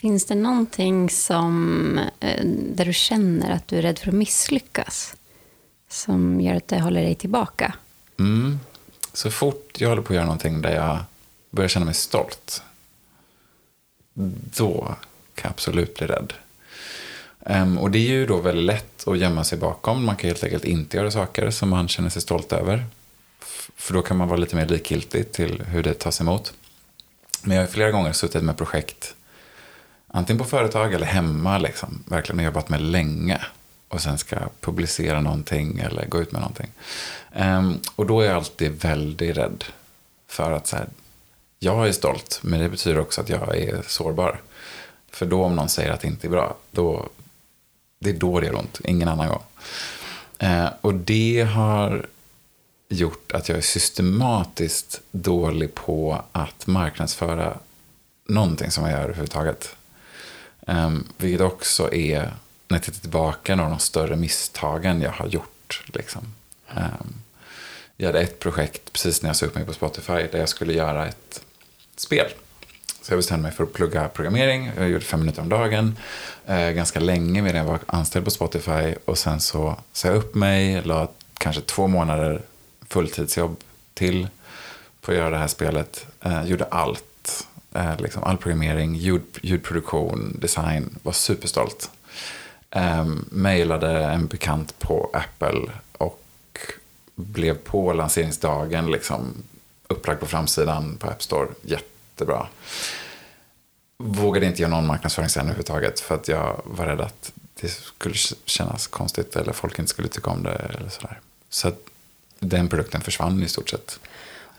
Finns 0.00 0.24
det 0.24 0.34
någonting 0.34 1.10
som, 1.10 1.98
eh, 2.20 2.44
där 2.44 2.84
du 2.84 2.92
känner 2.92 3.50
att 3.50 3.68
du 3.68 3.78
är 3.78 3.82
rädd 3.82 3.98
för 3.98 4.08
att 4.08 4.14
misslyckas? 4.14 5.16
Som 5.88 6.40
gör 6.40 6.54
att 6.54 6.68
det 6.68 6.80
håller 6.80 7.02
dig 7.02 7.14
tillbaka? 7.14 7.74
Mm. 8.18 8.60
Så 9.12 9.30
fort 9.30 9.80
jag 9.80 9.88
håller 9.88 10.02
på 10.02 10.12
att 10.12 10.14
göra 10.14 10.24
någonting 10.24 10.62
där 10.62 10.74
jag 10.74 10.98
börjar 11.50 11.68
känna 11.68 11.84
mig 11.84 11.94
stolt, 11.94 12.62
då 14.56 14.96
kan 15.34 15.42
jag 15.42 15.50
absolut 15.50 15.98
bli 15.98 16.06
rädd. 16.06 16.32
Um, 17.38 17.78
och 17.78 17.90
det 17.90 17.98
är 17.98 18.08
ju 18.08 18.26
då 18.26 18.36
väldigt 18.36 18.64
lätt 18.64 19.08
att 19.08 19.18
gömma 19.18 19.44
sig 19.44 19.58
bakom. 19.58 20.04
Man 20.04 20.16
kan 20.16 20.28
helt 20.28 20.44
enkelt 20.44 20.64
inte 20.64 20.96
göra 20.96 21.10
saker 21.10 21.50
som 21.50 21.68
man 21.68 21.88
känner 21.88 22.08
sig 22.08 22.22
stolt 22.22 22.52
över. 22.52 22.84
För 23.76 23.94
då 23.94 24.02
kan 24.02 24.16
man 24.16 24.28
vara 24.28 24.38
lite 24.38 24.56
mer 24.56 24.66
likgiltig 24.66 25.32
till 25.32 25.62
hur 25.62 25.82
det 25.82 25.94
tas 25.94 26.20
emot. 26.20 26.52
Men 27.42 27.56
jag 27.56 27.62
har 27.62 27.68
flera 27.68 27.90
gånger 27.90 28.12
suttit 28.12 28.42
med 28.42 28.56
projekt, 28.56 29.14
antingen 30.08 30.38
på 30.38 30.44
företag 30.44 30.94
eller 30.94 31.06
hemma, 31.06 31.58
liksom, 31.58 32.04
verkligen 32.06 32.44
jobbat 32.44 32.68
med 32.68 32.80
länge. 32.80 33.40
Och 33.88 34.00
sen 34.00 34.18
ska 34.18 34.36
publicera 34.60 35.20
någonting 35.20 35.78
eller 35.78 36.06
gå 36.06 36.20
ut 36.20 36.32
med 36.32 36.40
någonting. 36.40 36.70
Um, 37.36 37.80
och 37.96 38.06
då 38.06 38.20
är 38.20 38.26
jag 38.26 38.36
alltid 38.36 38.82
väldigt 38.82 39.36
rädd 39.36 39.64
för 40.28 40.52
att 40.52 40.66
så 40.66 40.76
här, 40.76 40.86
jag 41.58 41.88
är 41.88 41.92
stolt, 41.92 42.40
men 42.42 42.60
det 42.60 42.68
betyder 42.68 42.98
också 42.98 43.20
att 43.20 43.28
jag 43.28 43.56
är 43.56 43.82
sårbar. 43.86 44.40
För 45.10 45.26
då 45.26 45.44
om 45.44 45.56
någon 45.56 45.68
säger 45.68 45.90
att 45.90 46.00
det 46.00 46.08
inte 46.08 46.26
är 46.26 46.30
bra, 46.30 46.56
då, 46.70 47.08
det 48.00 48.10
är 48.10 48.14
då 48.14 48.40
det 48.40 48.46
gör 48.46 48.58
ont, 48.58 48.80
ingen 48.84 49.08
annan 49.08 49.28
gång. 49.28 49.42
Uh, 50.42 50.68
och 50.80 50.94
det 50.94 51.48
har 51.52 52.06
gjort 52.88 53.32
att 53.32 53.48
jag 53.48 53.58
är 53.58 53.62
systematiskt 53.62 55.00
dålig 55.10 55.74
på 55.74 56.22
att 56.32 56.66
marknadsföra 56.66 57.58
någonting 58.28 58.70
som 58.70 58.84
jag 58.84 58.92
gör 58.92 59.04
överhuvudtaget. 59.04 59.76
Um, 60.68 61.08
vilket 61.16 61.40
också 61.40 61.94
är, 61.94 62.20
när 62.68 62.76
jag 62.76 62.82
tittar 62.82 63.00
tillbaka, 63.00 63.56
några 63.56 63.70
av 63.70 63.76
de 63.76 63.80
större 63.80 64.16
misstagen 64.16 65.00
jag 65.00 65.10
har 65.10 65.26
gjort. 65.26 65.82
Liksom. 65.86 66.22
Um, 66.74 67.14
jag 67.96 68.06
hade 68.06 68.20
ett 68.20 68.38
projekt 68.38 68.92
precis 68.92 69.22
när 69.22 69.28
jag 69.28 69.36
såg 69.36 69.48
upp 69.48 69.54
mig 69.54 69.64
på 69.64 69.72
Spotify 69.72 70.12
där 70.12 70.38
jag 70.38 70.48
skulle 70.48 70.72
göra 70.72 71.06
ett 71.06 71.42
spel. 71.96 72.26
Så 73.02 73.12
jag 73.12 73.18
bestämde 73.18 73.42
mig 73.42 73.52
för 73.52 73.64
att 73.64 73.72
plugga 73.72 74.08
programmering. 74.08 74.72
Jag 74.76 74.88
gjorde 74.88 75.04
fem 75.04 75.20
minuter 75.20 75.42
om 75.42 75.48
dagen. 75.48 75.96
Eh, 76.46 76.70
ganska 76.70 77.00
länge 77.00 77.42
medan 77.42 77.58
jag 77.58 77.64
var 77.64 77.78
anställd 77.86 78.24
på 78.24 78.30
Spotify. 78.30 78.94
Och 79.04 79.18
sen 79.18 79.40
så 79.40 79.76
sa 79.92 80.08
jag 80.08 80.16
upp 80.16 80.34
mig, 80.34 80.82
la 80.82 81.08
kanske 81.38 81.62
två 81.62 81.86
månader 81.86 82.42
fulltidsjobb 82.88 83.56
till 83.94 84.28
på 85.00 85.10
att 85.10 85.16
göra 85.16 85.30
det 85.30 85.38
här 85.38 85.48
spelet. 85.48 86.06
Eh, 86.20 86.44
gjorde 86.44 86.64
allt. 86.64 87.04
Eh, 87.74 88.00
liksom 88.00 88.24
all 88.24 88.36
programmering, 88.36 88.94
ljud, 88.94 89.38
ljudproduktion, 89.42 90.36
design. 90.40 90.98
Var 91.02 91.12
superstolt. 91.12 91.90
Eh, 92.70 93.04
mailade 93.30 94.04
en 94.04 94.26
bekant 94.26 94.78
på 94.78 95.10
Apple 95.12 95.72
och 95.92 96.24
blev 97.14 97.54
på 97.54 97.92
lanseringsdagen 97.92 98.90
liksom 98.90 99.34
upplagd 99.88 100.20
på 100.20 100.26
framsidan 100.26 100.96
på 100.96 101.06
App 101.06 101.22
Store. 101.22 101.48
Jättebra. 101.62 102.46
Vågade 103.98 104.46
inte 104.46 104.62
göra 104.62 104.70
någon 104.70 104.86
marknadsföring 104.86 105.28
sen 105.28 105.42
överhuvudtaget 105.42 106.00
för 106.00 106.14
att 106.14 106.28
jag 106.28 106.62
var 106.64 106.86
rädd 106.86 107.00
att 107.00 107.32
det 107.60 107.68
skulle 107.68 108.14
kännas 108.44 108.86
konstigt 108.86 109.36
eller 109.36 109.52
folk 109.52 109.78
inte 109.78 109.90
skulle 109.90 110.08
tycka 110.08 110.30
om 110.30 110.42
det 110.42 110.52
eller 110.52 110.88
sådär. 110.88 111.20
Så 111.50 111.72
den 112.38 112.68
produkten 112.68 113.00
försvann 113.00 113.42
i 113.42 113.48
stort 113.48 113.68
sett. 113.68 114.00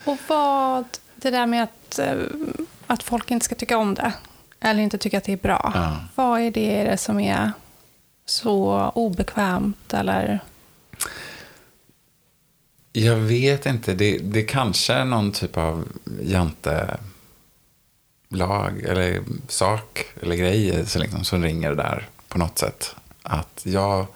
Och 0.05 0.17
vad, 0.27 0.85
det 1.21 1.31
där 1.31 1.45
med 1.45 1.63
att, 1.63 1.99
eh, 1.99 2.15
att 2.87 3.03
folk 3.03 3.31
inte 3.31 3.45
ska 3.45 3.55
tycka 3.55 3.77
om 3.77 3.93
det, 3.93 4.13
eller 4.59 4.83
inte 4.83 4.97
tycka 4.97 5.17
att 5.17 5.23
det 5.23 5.33
är 5.33 5.37
bra. 5.37 5.71
Ja. 5.75 5.97
Vad 6.15 6.39
är 6.39 6.51
det 6.51 6.99
som 6.99 7.19
är 7.19 7.51
så 8.25 8.91
obekvämt 8.95 9.93
eller? 9.93 10.39
Jag 12.93 13.15
vet 13.15 13.65
inte. 13.65 13.93
Det, 13.93 14.17
det 14.17 14.43
kanske 14.43 14.93
är 14.93 15.05
någon 15.05 15.31
typ 15.31 15.57
av 15.57 15.87
jantelag 16.21 16.99
eller 18.83 19.23
sak 19.47 20.05
eller 20.21 20.35
grej 20.35 20.85
så 20.87 20.99
liksom, 20.99 21.23
som 21.23 21.43
ringer 21.43 21.73
där 21.75 22.07
på 22.27 22.37
något 22.37 22.57
sätt. 22.57 22.95
Att 23.23 23.61
jag 23.63 24.07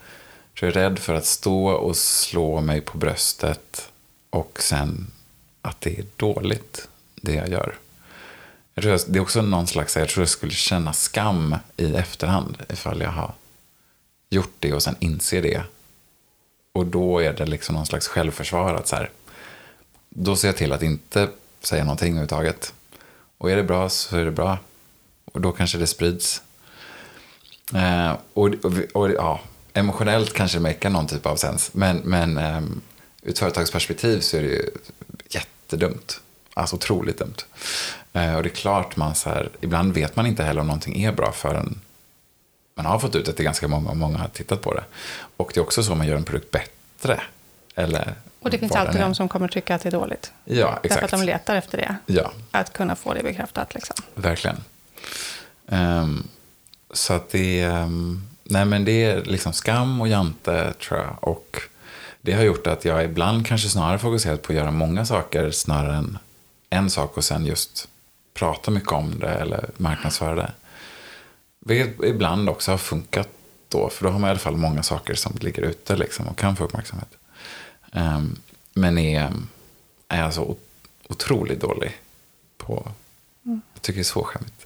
tror 0.59 0.71
jag 0.71 0.83
är 0.83 0.89
rädd 0.89 0.99
för 0.99 1.13
att 1.13 1.25
stå 1.25 1.67
och 1.67 1.97
slå 1.97 2.61
mig 2.61 2.81
på 2.81 2.97
bröstet 2.97 3.89
och 4.29 4.57
sen 4.61 5.07
att 5.61 5.81
det 5.81 5.99
är 5.99 6.05
dåligt, 6.15 6.87
det 7.23 7.33
jag 7.33 7.49
gör. 7.49 7.75
Jag 8.73 8.83
tror 8.83 8.99
det 9.07 9.19
är 9.19 9.21
också 9.21 9.41
någon 9.41 9.67
slags, 9.67 9.95
jag 9.95 10.09
tror 10.09 10.21
jag 10.21 10.29
skulle 10.29 10.51
känna 10.51 10.93
skam 10.93 11.55
i 11.77 11.95
efterhand 11.95 12.57
ifall 12.69 13.01
jag 13.01 13.09
har 13.09 13.33
gjort 14.29 14.55
det 14.59 14.73
och 14.73 14.83
sen 14.83 14.95
inser 14.99 15.41
det. 15.41 15.61
Och 16.73 16.85
då 16.85 17.19
är 17.19 17.33
det 17.33 17.45
liksom 17.45 17.75
någon 17.75 17.85
slags 17.85 18.07
självförsvar 18.07 18.73
att 18.73 18.87
så 18.87 18.95
här, 18.95 19.09
då 20.09 20.35
ser 20.35 20.47
jag 20.47 20.57
till 20.57 20.73
att 20.73 20.83
inte 20.83 21.29
säga 21.61 21.83
någonting 21.83 22.07
överhuvudtaget. 22.07 22.73
Och 23.37 23.51
är 23.51 23.55
det 23.55 23.63
bra 23.63 23.89
så 23.89 24.17
är 24.17 24.25
det 24.25 24.31
bra. 24.31 24.57
Och 25.25 25.41
då 25.41 25.51
kanske 25.51 25.77
det 25.77 25.87
sprids. 25.87 26.41
Eh, 27.73 28.15
och, 28.33 28.47
och, 28.63 28.73
och, 28.93 29.11
ja, 29.11 29.39
emotionellt 29.73 30.33
kanske 30.33 30.57
det 30.57 30.61
makar 30.61 30.89
någon 30.89 31.07
typ 31.07 31.25
av 31.25 31.35
sens. 31.35 31.73
Men, 31.73 31.97
men 31.97 32.37
eh, 32.37 32.61
ur 33.21 33.29
ett 33.29 33.39
företagsperspektiv 33.39 34.19
så 34.19 34.37
är 34.37 34.41
det 34.41 34.47
ju 34.47 34.69
jättedumt. 35.29 36.21
Alltså 36.53 36.75
otroligt 36.75 37.17
dumt. 37.17 37.35
Uh, 38.15 38.35
och 38.35 38.43
det 38.43 38.49
är 38.49 38.55
klart, 38.55 38.95
man 38.95 39.15
så 39.15 39.29
här, 39.29 39.49
ibland 39.61 39.93
vet 39.93 40.15
man 40.15 40.25
inte 40.25 40.43
heller 40.43 40.61
om 40.61 40.67
någonting 40.67 41.03
är 41.03 41.11
bra 41.11 41.31
förrän 41.31 41.79
man 42.75 42.85
har 42.85 42.99
fått 42.99 43.15
ut 43.15 43.25
det 43.25 43.33
till 43.33 43.45
ganska 43.45 43.67
många 43.67 43.89
och 43.89 43.97
många 43.97 44.17
har 44.17 44.27
tittat 44.27 44.61
på 44.61 44.73
det. 44.73 44.83
Och 45.37 45.51
det 45.53 45.59
är 45.59 45.61
också 45.61 45.83
så 45.83 45.95
man 45.95 46.07
gör 46.07 46.15
en 46.15 46.23
produkt 46.23 46.51
bättre. 46.51 47.21
Eller 47.75 48.15
och 48.39 48.49
det 48.49 48.57
finns 48.57 48.71
alltid 48.71 49.01
de 49.01 49.15
som 49.15 49.29
kommer 49.29 49.47
tycka 49.47 49.75
att 49.75 49.81
det 49.81 49.89
är 49.89 49.91
dåligt. 49.91 50.31
Ja, 50.45 50.79
exakt. 50.83 51.01
Därför 51.01 51.15
att 51.15 51.21
de 51.21 51.23
letar 51.23 51.55
efter 51.55 51.77
det. 51.77 51.95
Ja. 52.05 52.31
Att 52.51 52.73
kunna 52.73 52.95
få 52.95 53.13
det 53.13 53.23
bekräftat. 53.23 53.73
Liksom. 53.73 53.95
Verkligen. 54.15 54.57
Um, 55.65 56.27
så 56.93 57.13
att 57.13 57.29
det... 57.29 57.65
Um, 57.65 58.27
Nej, 58.43 58.65
men 58.65 58.85
det 58.85 59.03
är 59.03 59.23
liksom 59.23 59.53
skam 59.53 60.01
och 60.01 60.07
jante, 60.07 60.73
tror 60.73 60.99
jag. 60.99 61.17
Och 61.19 61.57
det 62.21 62.33
har 62.33 62.43
gjort 62.43 62.67
att 62.67 62.85
jag 62.85 63.03
ibland 63.03 63.47
kanske 63.47 63.69
snarare 63.69 63.99
fokuserat 63.99 64.41
på 64.41 64.51
att 64.51 64.57
göra 64.57 64.71
många 64.71 65.05
saker 65.05 65.51
snarare 65.51 65.95
än 65.95 66.17
en 66.73 66.89
sak 66.89 67.17
och 67.17 67.23
sen 67.23 67.45
just 67.45 67.87
prata 68.33 68.71
mycket 68.71 68.91
om 68.91 69.19
det 69.19 69.29
eller 69.29 69.69
marknadsföra 69.77 70.35
det. 70.35 70.51
Vilket 71.59 72.03
ibland 72.03 72.49
också 72.49 72.71
har 72.71 72.77
funkat 72.77 73.29
då, 73.69 73.89
för 73.89 74.05
då 74.05 74.11
har 74.11 74.19
man 74.19 74.27
i 74.27 74.31
alla 74.31 74.39
fall 74.39 74.57
många 74.57 74.83
saker 74.83 75.13
som 75.13 75.37
ligger 75.41 75.61
ute 75.61 75.95
liksom 75.95 76.27
och 76.27 76.37
kan 76.37 76.55
få 76.55 76.63
uppmärksamhet. 76.63 77.17
Um, 77.91 78.41
men 78.73 78.97
är, 78.97 79.33
är 80.07 80.23
alltså 80.23 80.55
otroligt 81.07 81.61
dålig 81.61 81.91
på, 82.57 82.91
mm. 83.45 83.61
jag 83.73 83.81
tycker 83.81 83.97
det 83.97 84.01
är 84.01 84.03
så 84.03 84.23
skämmigt. 84.23 84.65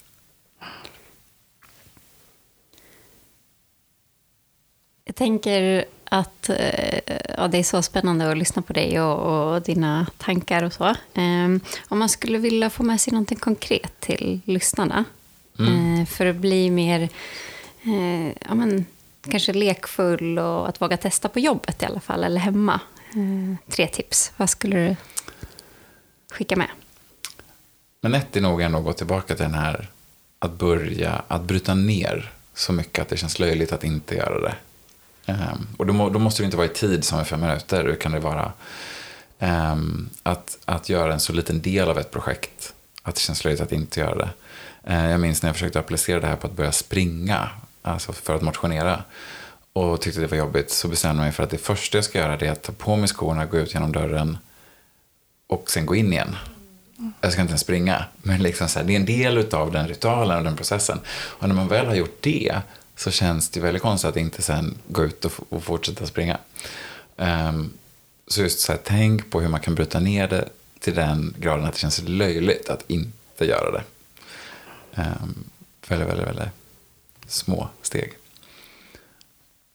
Jag 5.04 5.16
tänker 5.16 5.86
att 6.10 6.50
eh, 6.50 7.00
ja, 7.38 7.48
det 7.48 7.58
är 7.58 7.64
så 7.64 7.82
spännande 7.82 8.32
att 8.32 8.38
lyssna 8.38 8.62
på 8.62 8.74
dig 8.74 9.02
och, 9.02 9.54
och 9.54 9.62
dina 9.62 10.08
tankar 10.18 10.64
och 10.64 10.74
så. 10.74 10.96
Um, 11.14 11.60
om 11.88 12.00
man 12.00 12.10
skulle 12.10 12.38
vilja 12.38 12.70
få 12.70 12.84
med 12.84 13.02
sig 13.02 13.14
någonting 13.14 13.38
konkret 13.38 14.00
till 14.00 14.40
lyssnarna 14.46 15.04
mm. 15.60 16.00
uh, 16.00 16.06
för 16.06 16.26
att 16.26 16.36
bli 16.36 16.70
mer 16.70 17.10
uh, 17.86 18.28
ja, 18.28 18.56
men, 18.56 18.86
kanske 19.30 19.54
lekfull 19.54 20.40
och 20.40 20.70
att 20.70 20.82
våga 20.82 20.98
testa 20.98 21.30
på 21.30 21.40
jobbet 21.40 21.84
i 21.84 21.86
alla 21.86 22.00
fall, 22.00 22.24
eller 22.24 22.42
hemma. 22.42 22.80
Uh, 23.16 23.56
tre 23.70 23.88
tips. 23.88 24.32
Vad 24.38 24.50
skulle 24.50 24.76
du 24.76 24.96
skicka 26.32 26.56
med? 26.56 26.70
Men 28.02 28.14
ett 28.14 28.36
är 28.36 28.42
nog 28.42 28.62
ändå 28.62 28.78
att 28.78 28.84
gå 28.84 28.94
tillbaka 28.94 29.36
till 29.36 29.44
den 29.44 29.54
här 29.54 29.88
att 30.40 30.52
börja, 30.52 31.22
att 31.28 31.42
bryta 31.42 31.74
ner 31.74 32.34
så 32.54 32.74
mycket 32.74 33.02
att 33.02 33.10
det 33.10 33.18
känns 33.18 33.40
löjligt 33.40 33.72
att 33.72 33.84
inte 33.84 34.16
göra 34.16 34.40
det. 34.40 34.56
Um, 35.28 35.68
och 35.78 35.86
då, 35.86 35.94
må, 35.94 36.10
då, 36.10 36.20
måste 36.20 36.42
det 36.42 36.46
inte 36.46 36.58
vara 36.58 36.68
i 36.68 36.74
tid 36.74 37.04
som 37.04 37.20
är 37.20 37.24
fem 37.24 37.42
minuter. 37.42 37.84
Då 37.84 37.96
kan 37.96 38.12
det 38.12 38.20
vara 38.20 38.52
um, 39.40 40.10
att, 40.24 40.58
att 40.66 40.90
göra 40.90 41.14
en 41.14 41.20
så 41.20 41.34
liten 41.34 41.62
del 41.62 41.90
av 41.90 42.00
ett 42.00 42.12
projekt. 42.12 42.74
Att 43.04 43.16
det 43.16 43.22
känns 43.22 43.44
löjligt 43.44 43.62
att 43.62 43.72
inte 43.72 44.00
göra 44.00 44.16
det. 44.16 44.30
Uh, 44.90 45.12
jag 45.12 45.20
minns 45.20 45.42
när 45.42 45.50
jag 45.50 45.56
försökte 45.56 45.80
applicera 45.80 46.20
det 46.20 46.28
här 46.28 46.36
på 46.36 46.48
att 46.48 46.54
börja 46.54 46.72
springa. 46.72 47.50
Alltså 47.82 48.14
för 48.14 48.36
att 48.36 48.42
motionera. 48.42 49.04
Och 49.74 50.02
tyckte 50.02 50.22
det 50.22 50.28
var 50.28 50.38
jobbigt. 50.38 50.72
Så 50.72 50.88
bestämde 50.88 51.22
jag 51.22 51.26
mig 51.26 51.32
för 51.32 51.44
att 51.44 51.50
det 51.50 51.58
första 51.58 51.98
jag 51.98 52.06
ska 52.06 52.20
göra 52.20 52.36
är 52.36 52.52
att 52.52 52.64
ta 52.64 52.72
på 52.72 52.96
mig 52.96 53.08
skorna, 53.08 53.46
gå 53.46 53.58
ut 53.58 53.74
genom 53.74 53.92
dörren. 53.92 54.38
Och 55.48 55.72
sen 55.72 55.86
gå 55.86 55.96
in 55.96 56.14
igen. 56.14 56.36
jag 57.22 57.32
ska 57.32 57.42
inte 57.42 57.52
ens 57.52 57.62
springa. 57.62 58.06
Men 58.18 58.44
liksom 58.44 58.70
så 58.70 58.80
här, 58.80 58.86
det 58.86 58.94
är 58.94 59.00
en 59.00 59.06
del 59.06 59.56
av 59.56 59.72
den 59.72 59.88
ritualen 59.88 60.38
och 60.38 60.44
den 60.44 60.56
processen. 60.56 61.00
Och 61.10 61.48
när 61.48 61.56
man 61.56 61.68
väl 61.68 61.86
har 61.86 61.96
gjort 61.96 62.18
det 62.22 62.62
så 62.98 63.12
känns 63.12 63.50
det 63.50 63.60
väldigt 63.60 63.84
konstigt 63.84 64.10
att 64.10 64.18
inte 64.18 64.42
sen 64.42 64.78
gå 64.88 65.04
ut 65.04 65.26
och, 65.26 65.32
och 65.50 65.64
fortsätta 65.64 66.06
springa. 66.06 66.38
Um, 67.16 67.74
så 68.28 68.42
just 68.42 68.60
så 68.60 68.72
här, 68.72 68.80
tänk 68.84 69.30
på 69.30 69.42
hur 69.42 69.50
man 69.50 69.60
kan 69.60 69.76
bryta 69.76 70.00
ner 70.00 70.28
det 70.28 70.50
till 70.80 70.96
den 70.96 71.36
graden 71.40 71.66
att 71.66 71.74
det 71.74 71.80
känns 71.80 72.02
löjligt 72.02 72.70
att 72.70 72.84
inte 72.88 73.46
göra 73.46 73.72
det. 73.72 73.84
Um, 74.96 75.44
väldigt, 75.88 76.10
väldigt, 76.10 76.28
väldigt 76.28 76.50
små 77.28 77.70
steg. 77.82 78.14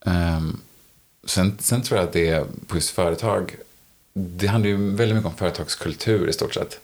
Um, 0.00 0.60
sen, 1.24 1.58
sen 1.60 1.82
tror 1.82 1.98
jag 1.98 2.06
att 2.06 2.12
det 2.12 2.28
är 2.28 2.46
på 2.66 2.76
just 2.76 2.90
företag, 2.90 3.56
det 4.12 4.46
handlar 4.46 4.68
ju 4.68 4.76
väldigt 4.76 5.16
mycket 5.16 5.30
om 5.30 5.36
företagskultur 5.36 6.28
i 6.28 6.32
stort 6.32 6.54
sett. 6.54 6.80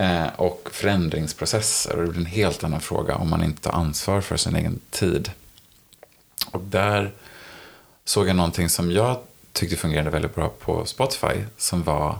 Uh, 0.00 0.26
och 0.26 0.68
förändringsprocesser. 0.72 1.96
Och 1.96 2.04
det 2.04 2.10
blir 2.10 2.20
en 2.20 2.26
helt 2.26 2.64
annan 2.64 2.80
fråga 2.80 3.16
om 3.16 3.30
man 3.30 3.44
inte 3.44 3.62
tar 3.62 3.72
ansvar 3.72 4.20
för 4.20 4.36
sin 4.36 4.56
egen 4.56 4.80
tid. 4.90 5.30
Och 6.46 6.60
där 6.60 7.12
såg 8.04 8.28
jag 8.28 8.36
någonting 8.36 8.68
som 8.68 8.90
jag 8.90 9.18
tyckte 9.52 9.76
fungerade 9.76 10.10
väldigt 10.10 10.34
bra 10.34 10.48
på 10.48 10.86
Spotify. 10.86 11.44
Som 11.56 11.82
var 11.82 12.18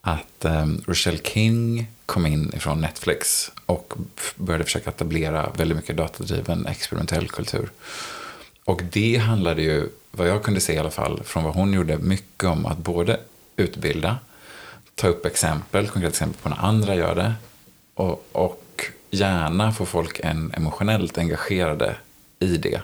att 0.00 0.44
um, 0.44 0.82
Rochelle 0.86 1.18
King 1.18 1.86
kom 2.06 2.26
in 2.26 2.52
ifrån 2.56 2.80
Netflix 2.80 3.50
och 3.66 3.94
började 4.36 4.64
försöka 4.64 4.90
etablera 4.90 5.50
väldigt 5.56 5.76
mycket 5.76 5.96
datadriven 5.96 6.66
experimentell 6.66 7.28
kultur. 7.28 7.70
Och 8.64 8.82
det 8.92 9.16
handlade 9.16 9.62
ju, 9.62 9.88
vad 10.10 10.28
jag 10.28 10.42
kunde 10.42 10.60
se 10.60 10.72
i 10.72 10.78
alla 10.78 10.90
fall, 10.90 11.22
från 11.24 11.44
vad 11.44 11.54
hon 11.54 11.72
gjorde, 11.72 11.98
mycket 11.98 12.44
om 12.44 12.66
att 12.66 12.78
både 12.78 13.20
utbilda, 13.56 14.18
ta 14.94 15.08
upp 15.08 15.26
exempel, 15.26 15.88
konkreta 15.88 16.10
exempel 16.10 16.42
på 16.42 16.48
när 16.48 16.64
andra 16.64 16.94
gör 16.94 17.14
det 17.14 17.34
och, 17.94 18.28
och 18.32 18.84
gärna 19.10 19.72
få 19.72 19.86
folk 19.86 20.20
en 20.22 20.52
emotionellt 20.56 21.18
engagerade 21.18 21.96
i 22.38 22.56
det. 22.56 22.80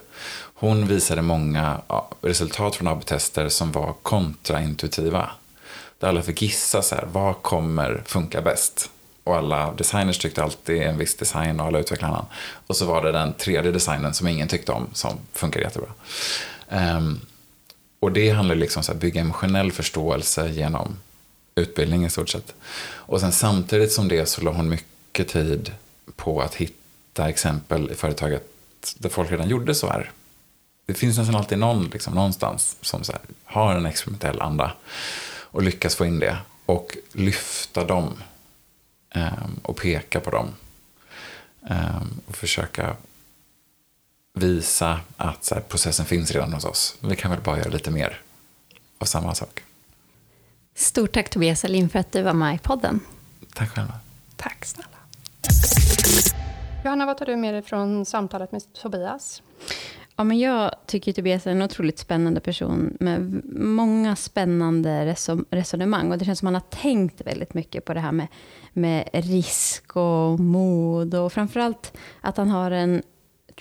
Hon 0.60 0.86
visade 0.86 1.22
många 1.22 1.80
resultat 2.20 2.76
från 2.76 2.88
AB-tester 2.88 3.48
som 3.48 3.72
var 3.72 3.94
kontraintuitiva. 4.02 5.30
Där 5.98 6.08
alla 6.08 6.22
fick 6.22 6.42
gissa 6.42 6.82
så 6.82 6.94
här, 6.94 7.08
vad 7.12 7.42
kommer 7.42 8.02
funka 8.06 8.42
bäst? 8.42 8.90
Och 9.24 9.36
alla 9.36 9.72
designers 9.72 10.18
tyckte 10.18 10.42
alltid 10.42 10.82
en 10.82 10.98
viss 10.98 11.16
design 11.16 11.60
och 11.60 11.66
alla 11.66 11.78
utvecklade 11.78 12.14
annan. 12.14 12.26
Och 12.66 12.76
så 12.76 12.86
var 12.86 13.02
det 13.02 13.12
den 13.12 13.32
tredje 13.32 13.70
designen 13.70 14.14
som 14.14 14.28
ingen 14.28 14.48
tyckte 14.48 14.72
om 14.72 14.86
som 14.92 15.18
funkade 15.32 15.64
jättebra. 15.64 15.90
Um, 16.68 17.20
och 18.00 18.12
det 18.12 18.30
handlar 18.30 18.54
liksom 18.54 18.82
om 18.88 18.94
att 18.94 19.00
bygga 19.00 19.20
emotionell 19.20 19.72
förståelse 19.72 20.48
genom 20.48 20.96
utbildning 21.54 22.04
i 22.04 22.10
stort 22.10 22.28
sett. 22.28 22.54
Och 22.82 23.20
sen 23.20 23.32
samtidigt 23.32 23.92
som 23.92 24.08
det 24.08 24.26
så 24.26 24.40
la 24.40 24.50
hon 24.50 24.68
mycket 24.68 25.28
tid 25.28 25.72
på 26.16 26.40
att 26.40 26.54
hitta 26.54 27.28
exempel 27.28 27.90
i 27.90 27.94
företaget 27.94 28.44
där 28.98 29.08
folk 29.08 29.30
redan 29.30 29.48
gjorde 29.48 29.74
så 29.74 29.88
här. 29.88 30.10
Det 30.90 30.94
finns 30.94 31.18
nästan 31.18 31.36
alltid 31.36 31.58
någon 31.58 31.84
liksom, 31.84 32.14
någonstans 32.14 32.76
som 32.80 33.02
här, 33.08 33.20
har 33.44 33.74
en 33.74 33.86
experimentell 33.86 34.40
anda 34.40 34.72
och 35.26 35.62
lyckas 35.62 35.94
få 35.94 36.06
in 36.06 36.18
det 36.18 36.36
och 36.66 36.96
lyfta 37.12 37.84
dem 37.84 38.12
um, 39.14 39.60
och 39.62 39.76
peka 39.76 40.20
på 40.20 40.30
dem 40.30 40.48
um, 41.60 42.20
och 42.26 42.36
försöka 42.36 42.96
visa 44.34 45.00
att 45.16 45.50
här, 45.50 45.60
processen 45.60 46.06
finns 46.06 46.30
redan 46.30 46.52
hos 46.52 46.64
oss. 46.64 46.96
Vi 47.00 47.16
kan 47.16 47.30
väl 47.30 47.40
bara 47.40 47.58
göra 47.58 47.70
lite 47.70 47.90
mer 47.90 48.20
av 48.98 49.04
samma 49.04 49.34
sak. 49.34 49.62
Stort 50.74 51.12
tack 51.12 51.30
Tobias 51.30 51.64
Alin 51.64 51.88
för 51.88 51.98
att 51.98 52.12
du 52.12 52.22
var 52.22 52.32
med 52.32 52.54
i 52.54 52.58
podden. 52.58 53.00
Tack 53.54 53.70
själva. 53.70 53.94
Tack 54.36 54.64
snälla. 54.64 54.88
Johanna, 56.84 57.06
vad 57.06 57.18
tar 57.18 57.26
du 57.26 57.36
med 57.36 57.54
dig 57.54 57.62
från 57.62 58.06
samtalet 58.06 58.52
med 58.52 58.62
Tobias? 58.72 59.42
Ja, 60.20 60.24
men 60.24 60.38
jag 60.38 60.74
tycker 60.86 61.12
Tobias 61.12 61.46
är 61.46 61.50
en 61.50 61.62
otroligt 61.62 61.98
spännande 61.98 62.40
person 62.40 62.96
med 63.00 63.42
många 63.54 64.16
spännande 64.16 65.16
resonemang. 65.50 66.12
Och 66.12 66.18
det 66.18 66.24
känns 66.24 66.38
som 66.38 66.48
att 66.48 66.54
han 66.54 66.62
har 66.62 66.82
tänkt 66.82 67.26
väldigt 67.26 67.54
mycket 67.54 67.84
på 67.84 67.94
det 67.94 68.00
här 68.00 68.12
med, 68.12 68.26
med 68.72 69.08
risk 69.12 69.96
och 69.96 70.40
mod. 70.40 71.14
Och 71.14 71.32
framförallt 71.32 71.96
att 72.20 72.36
han 72.36 72.48
har 72.48 72.70
en 72.70 73.02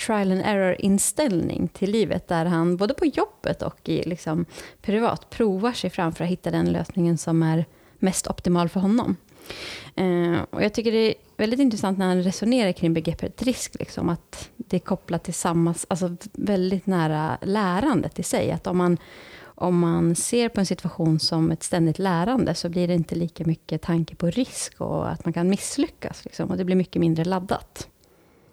trial 0.06 0.32
and 0.32 0.42
error-inställning 0.46 1.68
till 1.68 1.92
livet 1.92 2.28
där 2.28 2.46
han 2.46 2.78
både 2.78 2.94
på 2.94 3.06
jobbet 3.06 3.62
och 3.62 3.90
i 3.90 4.04
liksom 4.04 4.46
privat 4.82 5.30
provar 5.30 5.74
sig 5.74 5.90
fram 5.90 6.14
för 6.14 6.24
att 6.24 6.30
hitta 6.30 6.52
den 6.52 6.72
lösningen 6.72 7.18
som 7.18 7.44
är 7.44 7.66
mest 8.00 8.28
optimal 8.28 8.70
för 8.70 8.80
honom. 8.80 9.16
Eh, 9.96 10.42
och 10.50 10.64
jag 10.64 10.74
tycker 10.74 10.92
det 10.92 11.08
är 11.08 11.14
väldigt 11.38 11.60
intressant 11.60 11.98
när 11.98 12.08
han 12.08 12.24
resonerar 12.24 12.72
kring 12.72 12.94
begreppet 12.94 13.44
risk, 13.44 13.76
liksom, 13.80 14.10
att 14.10 14.50
det 14.58 14.78
är 14.78 14.80
kopplat 14.80 15.24
till 15.24 15.34
samma, 15.34 15.76
alltså 15.88 16.16
väldigt 16.34 16.86
nära 16.86 17.38
lärandet 17.42 18.20
i 18.20 18.24
sig. 18.24 18.52
Att 18.52 18.68
om 18.68 18.78
man, 18.78 18.98
om 19.42 19.80
man 19.80 20.16
ser 20.16 20.50
på 20.50 20.60
en 20.60 20.66
situation 20.66 21.20
som 21.20 21.52
ett 21.52 21.64
ständigt 21.64 22.00
lärande 22.00 22.56
så 22.56 22.70
blir 22.70 22.88
det 22.88 22.94
inte 22.94 23.16
lika 23.16 23.46
mycket 23.46 23.82
tanke 23.82 24.16
på 24.16 24.30
risk 24.30 24.82
och 24.82 25.12
att 25.12 25.26
man 25.26 25.34
kan 25.34 25.50
misslyckas. 25.50 26.26
Liksom, 26.26 26.50
och 26.50 26.58
det 26.58 26.66
blir 26.66 26.76
mycket 26.76 27.00
mindre 27.00 27.26
laddat. 27.26 27.88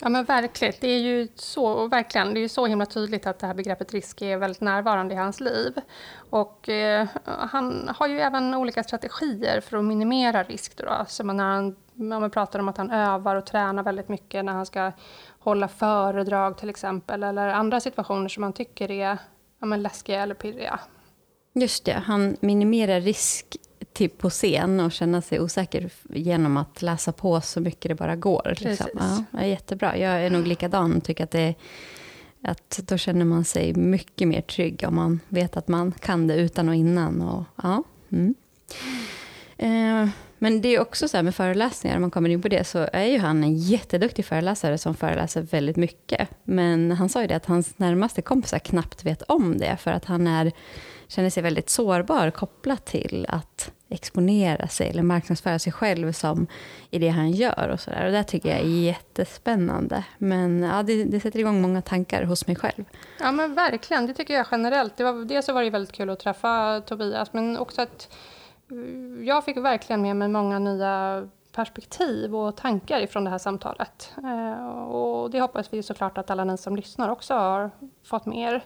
Ja 0.01 0.09
men 0.09 0.25
verkligen, 0.25 0.75
det 0.81 0.89
är 0.89 0.99
ju 0.99 1.29
så, 1.35 1.89
verkligen, 1.89 2.35
det 2.35 2.41
är 2.41 2.43
ju 2.43 2.49
så 2.49 2.67
himla 2.67 2.87
tydligt 2.87 3.27
att 3.27 3.39
det 3.39 3.47
här 3.47 3.55
begreppet 3.55 3.93
risk 3.93 4.23
är 4.23 4.37
väldigt 4.37 4.61
närvarande 4.61 5.15
i 5.15 5.17
hans 5.17 5.41
liv. 5.41 5.75
Och 6.31 6.69
eh, 6.69 7.07
han 7.25 7.91
har 7.97 8.09
ju 8.09 8.21
även 8.21 8.55
olika 8.55 8.83
strategier 8.83 9.61
för 9.61 9.77
att 9.77 9.85
minimera 9.85 10.43
risk. 10.43 10.77
Då, 10.77 10.89
alltså, 10.89 11.23
då. 11.23 11.29
Så 11.29 11.33
när 11.33 11.45
han, 11.45 11.77
man 11.95 12.31
pratar 12.31 12.59
om 12.59 12.69
att 12.69 12.77
han 12.77 12.91
övar 12.91 13.37
och 13.37 13.47
tränar 13.47 13.83
väldigt 13.83 14.09
mycket 14.09 14.45
när 14.45 14.53
han 14.53 14.67
ska 14.67 14.93
hålla 15.39 15.69
föredrag 15.69 16.59
till 16.59 16.71
exempel, 16.71 17.23
eller 17.23 17.49
andra 17.49 17.81
situationer 17.81 18.29
som 18.29 18.43
han 18.43 18.53
tycker 18.53 18.91
är 18.91 19.19
ja, 19.59 19.67
men 19.67 19.83
läskiga 19.83 20.23
eller 20.23 20.35
pirriga. 20.35 20.81
Just 21.53 21.85
det, 21.85 21.93
han 21.93 22.37
minimerar 22.41 23.01
risk 23.01 23.57
till 23.97 24.11
på 24.11 24.31
scen 24.31 24.81
och 24.81 24.93
känna 24.93 25.23
sig 25.23 25.41
osäker 25.41 25.91
genom 26.09 26.57
att 26.57 26.83
läsa 26.83 27.13
på 27.13 27.41
så 27.41 27.61
mycket 27.61 27.89
det 27.89 27.95
bara 27.95 28.17
går. 28.17 28.55
Liksom. 28.59 29.25
Ja, 29.31 29.45
jättebra. 29.45 29.97
Jag 29.97 30.13
är 30.25 30.31
nog 30.31 30.47
likadan. 30.47 31.01
Tycker 31.01 31.25
att, 31.25 31.31
det, 31.31 31.55
att 32.43 32.81
då 32.83 32.97
känner 32.97 33.25
man 33.25 33.45
sig 33.45 33.75
mycket 33.75 34.29
mer 34.29 34.41
trygg 34.41 34.85
om 34.89 34.95
man 34.95 35.21
vet 35.29 35.57
att 35.57 35.69
man 35.69 35.93
kan 35.93 36.27
det 36.27 36.35
utan 36.35 36.69
och 36.69 36.75
innan. 36.75 37.23
Och, 37.23 37.45
ja. 37.63 37.83
Mm. 38.11 38.35
Eh, 39.57 40.09
men 40.47 40.61
det 40.61 40.75
är 40.75 40.81
också 40.81 41.09
så 41.09 41.17
här 41.17 41.25
med 41.25 41.35
föreläsningar, 41.35 41.97
om 41.97 42.01
man 42.01 42.11
kommer 42.11 42.29
in 42.29 42.43
på 42.43 42.49
det, 42.49 42.65
så 42.65 42.89
är 42.93 43.05
ju 43.05 43.19
han 43.19 43.45
en 43.45 43.57
jätteduktig 43.57 44.25
föreläsare 44.25 44.79
som 44.79 44.95
föreläser 44.95 45.43
väldigt 45.43 45.77
mycket. 45.77 46.29
Men 46.45 46.93
han 46.93 47.09
sa 47.09 47.21
ju 47.21 47.27
det 47.27 47.37
att 47.37 47.47
hans 47.47 47.79
närmaste 47.79 48.23
kompisar 48.23 48.59
knappt 48.59 49.05
vet 49.05 49.23
om 49.23 49.59
det, 49.59 49.77
för 49.77 49.91
att 49.91 50.05
han 50.05 50.27
är, 50.27 50.53
känner 51.09 51.31
sig 51.31 51.43
väldigt 51.43 51.71
sårbar 51.71 52.31
kopplat 52.31 52.87
till 52.87 53.27
att 53.29 53.73
exponera 53.89 54.69
sig 54.69 54.91
eller 54.91 55.03
marknadsföra 55.03 55.59
sig 55.59 55.73
själv 55.73 56.13
som 56.13 56.47
i 56.91 56.99
det 56.99 57.09
han 57.09 57.31
gör. 57.31 57.69
Och, 57.69 57.81
sådär. 57.81 58.07
och 58.07 58.13
det 58.13 58.25
tycker 58.25 58.49
jag 58.49 58.59
är 58.59 58.83
jättespännande. 58.83 60.05
Men 60.19 60.63
ja, 60.63 60.83
det, 60.83 61.05
det, 61.05 61.21
sätter 61.21 61.39
igång 61.39 61.63
många 61.63 61.83
tankar 61.83 62.23
hos 62.23 62.47
mig 62.47 62.57
själv. 62.57 62.85
Ja 63.21 63.33
men 63.33 63.55
verkligen, 63.55 64.07
det 64.07 64.15
tycker 64.15 64.35
jag 64.35 64.47
generellt. 64.51 64.97
Det 64.97 65.05
var, 65.05 65.25
dels 65.25 65.47
så 65.47 65.53
var 65.53 65.63
det 65.63 65.71
väldigt 65.71 65.93
kul 65.93 66.11
att 66.11 66.21
träffa 66.21 66.81
Tobias, 66.81 67.33
men 67.33 67.59
också 67.59 67.83
att 67.83 68.09
jag 69.25 69.45
fick 69.45 69.57
verkligen 69.57 70.03
med 70.03 70.17
mig 70.17 70.29
många 70.29 70.59
nya 70.59 71.29
perspektiv 71.53 72.37
och 72.37 72.57
tankar 72.57 73.01
ifrån 73.01 73.25
det 73.25 73.31
här 73.31 73.39
samtalet. 73.39 74.13
Eh, 74.25 74.69
och 74.77 75.31
det 75.31 75.41
hoppas 75.41 75.73
vi 75.73 75.83
såklart 75.83 76.19
att 76.19 76.31
alla 76.31 76.45
ni 76.45 76.59
som 76.59 76.77
lyssnar 76.77 77.09
också 77.09 77.35
har 77.35 77.71
fått 78.05 78.27
med 78.27 78.39
er. 78.39 78.65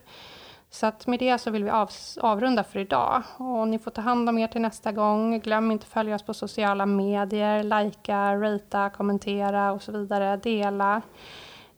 Så 0.70 0.86
att 0.86 1.06
med 1.06 1.18
det 1.18 1.38
så 1.38 1.50
vill 1.50 1.64
vi 1.64 1.70
av, 1.70 1.90
avrunda 2.20 2.64
för 2.64 2.78
idag. 2.78 3.22
Och 3.36 3.68
ni 3.68 3.78
får 3.78 3.90
ta 3.90 4.00
hand 4.00 4.28
om 4.28 4.38
er 4.38 4.46
till 4.46 4.60
nästa 4.60 4.92
gång. 4.92 5.40
Glöm 5.40 5.70
inte 5.70 5.84
att 5.84 5.92
följa 5.92 6.14
oss 6.14 6.22
på 6.22 6.34
sociala 6.34 6.86
medier. 6.86 7.62
Likea, 7.62 8.36
ratea, 8.36 8.90
kommentera 8.90 9.72
och 9.72 9.82
så 9.82 9.92
vidare. 9.92 10.36
Dela. 10.36 11.03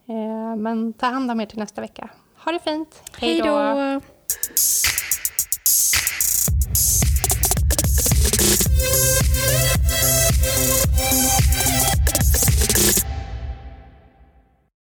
Eh, 0.06 0.56
men 0.56 0.92
ta 0.92 1.06
hand 1.06 1.30
om 1.30 1.40
er 1.40 1.46
till 1.46 1.58
nästa 1.58 1.80
vecka. 1.80 2.08
Ha 2.44 2.52
det 2.52 2.58
fint. 2.58 3.02
Hej 3.18 3.40
då! 3.40 4.00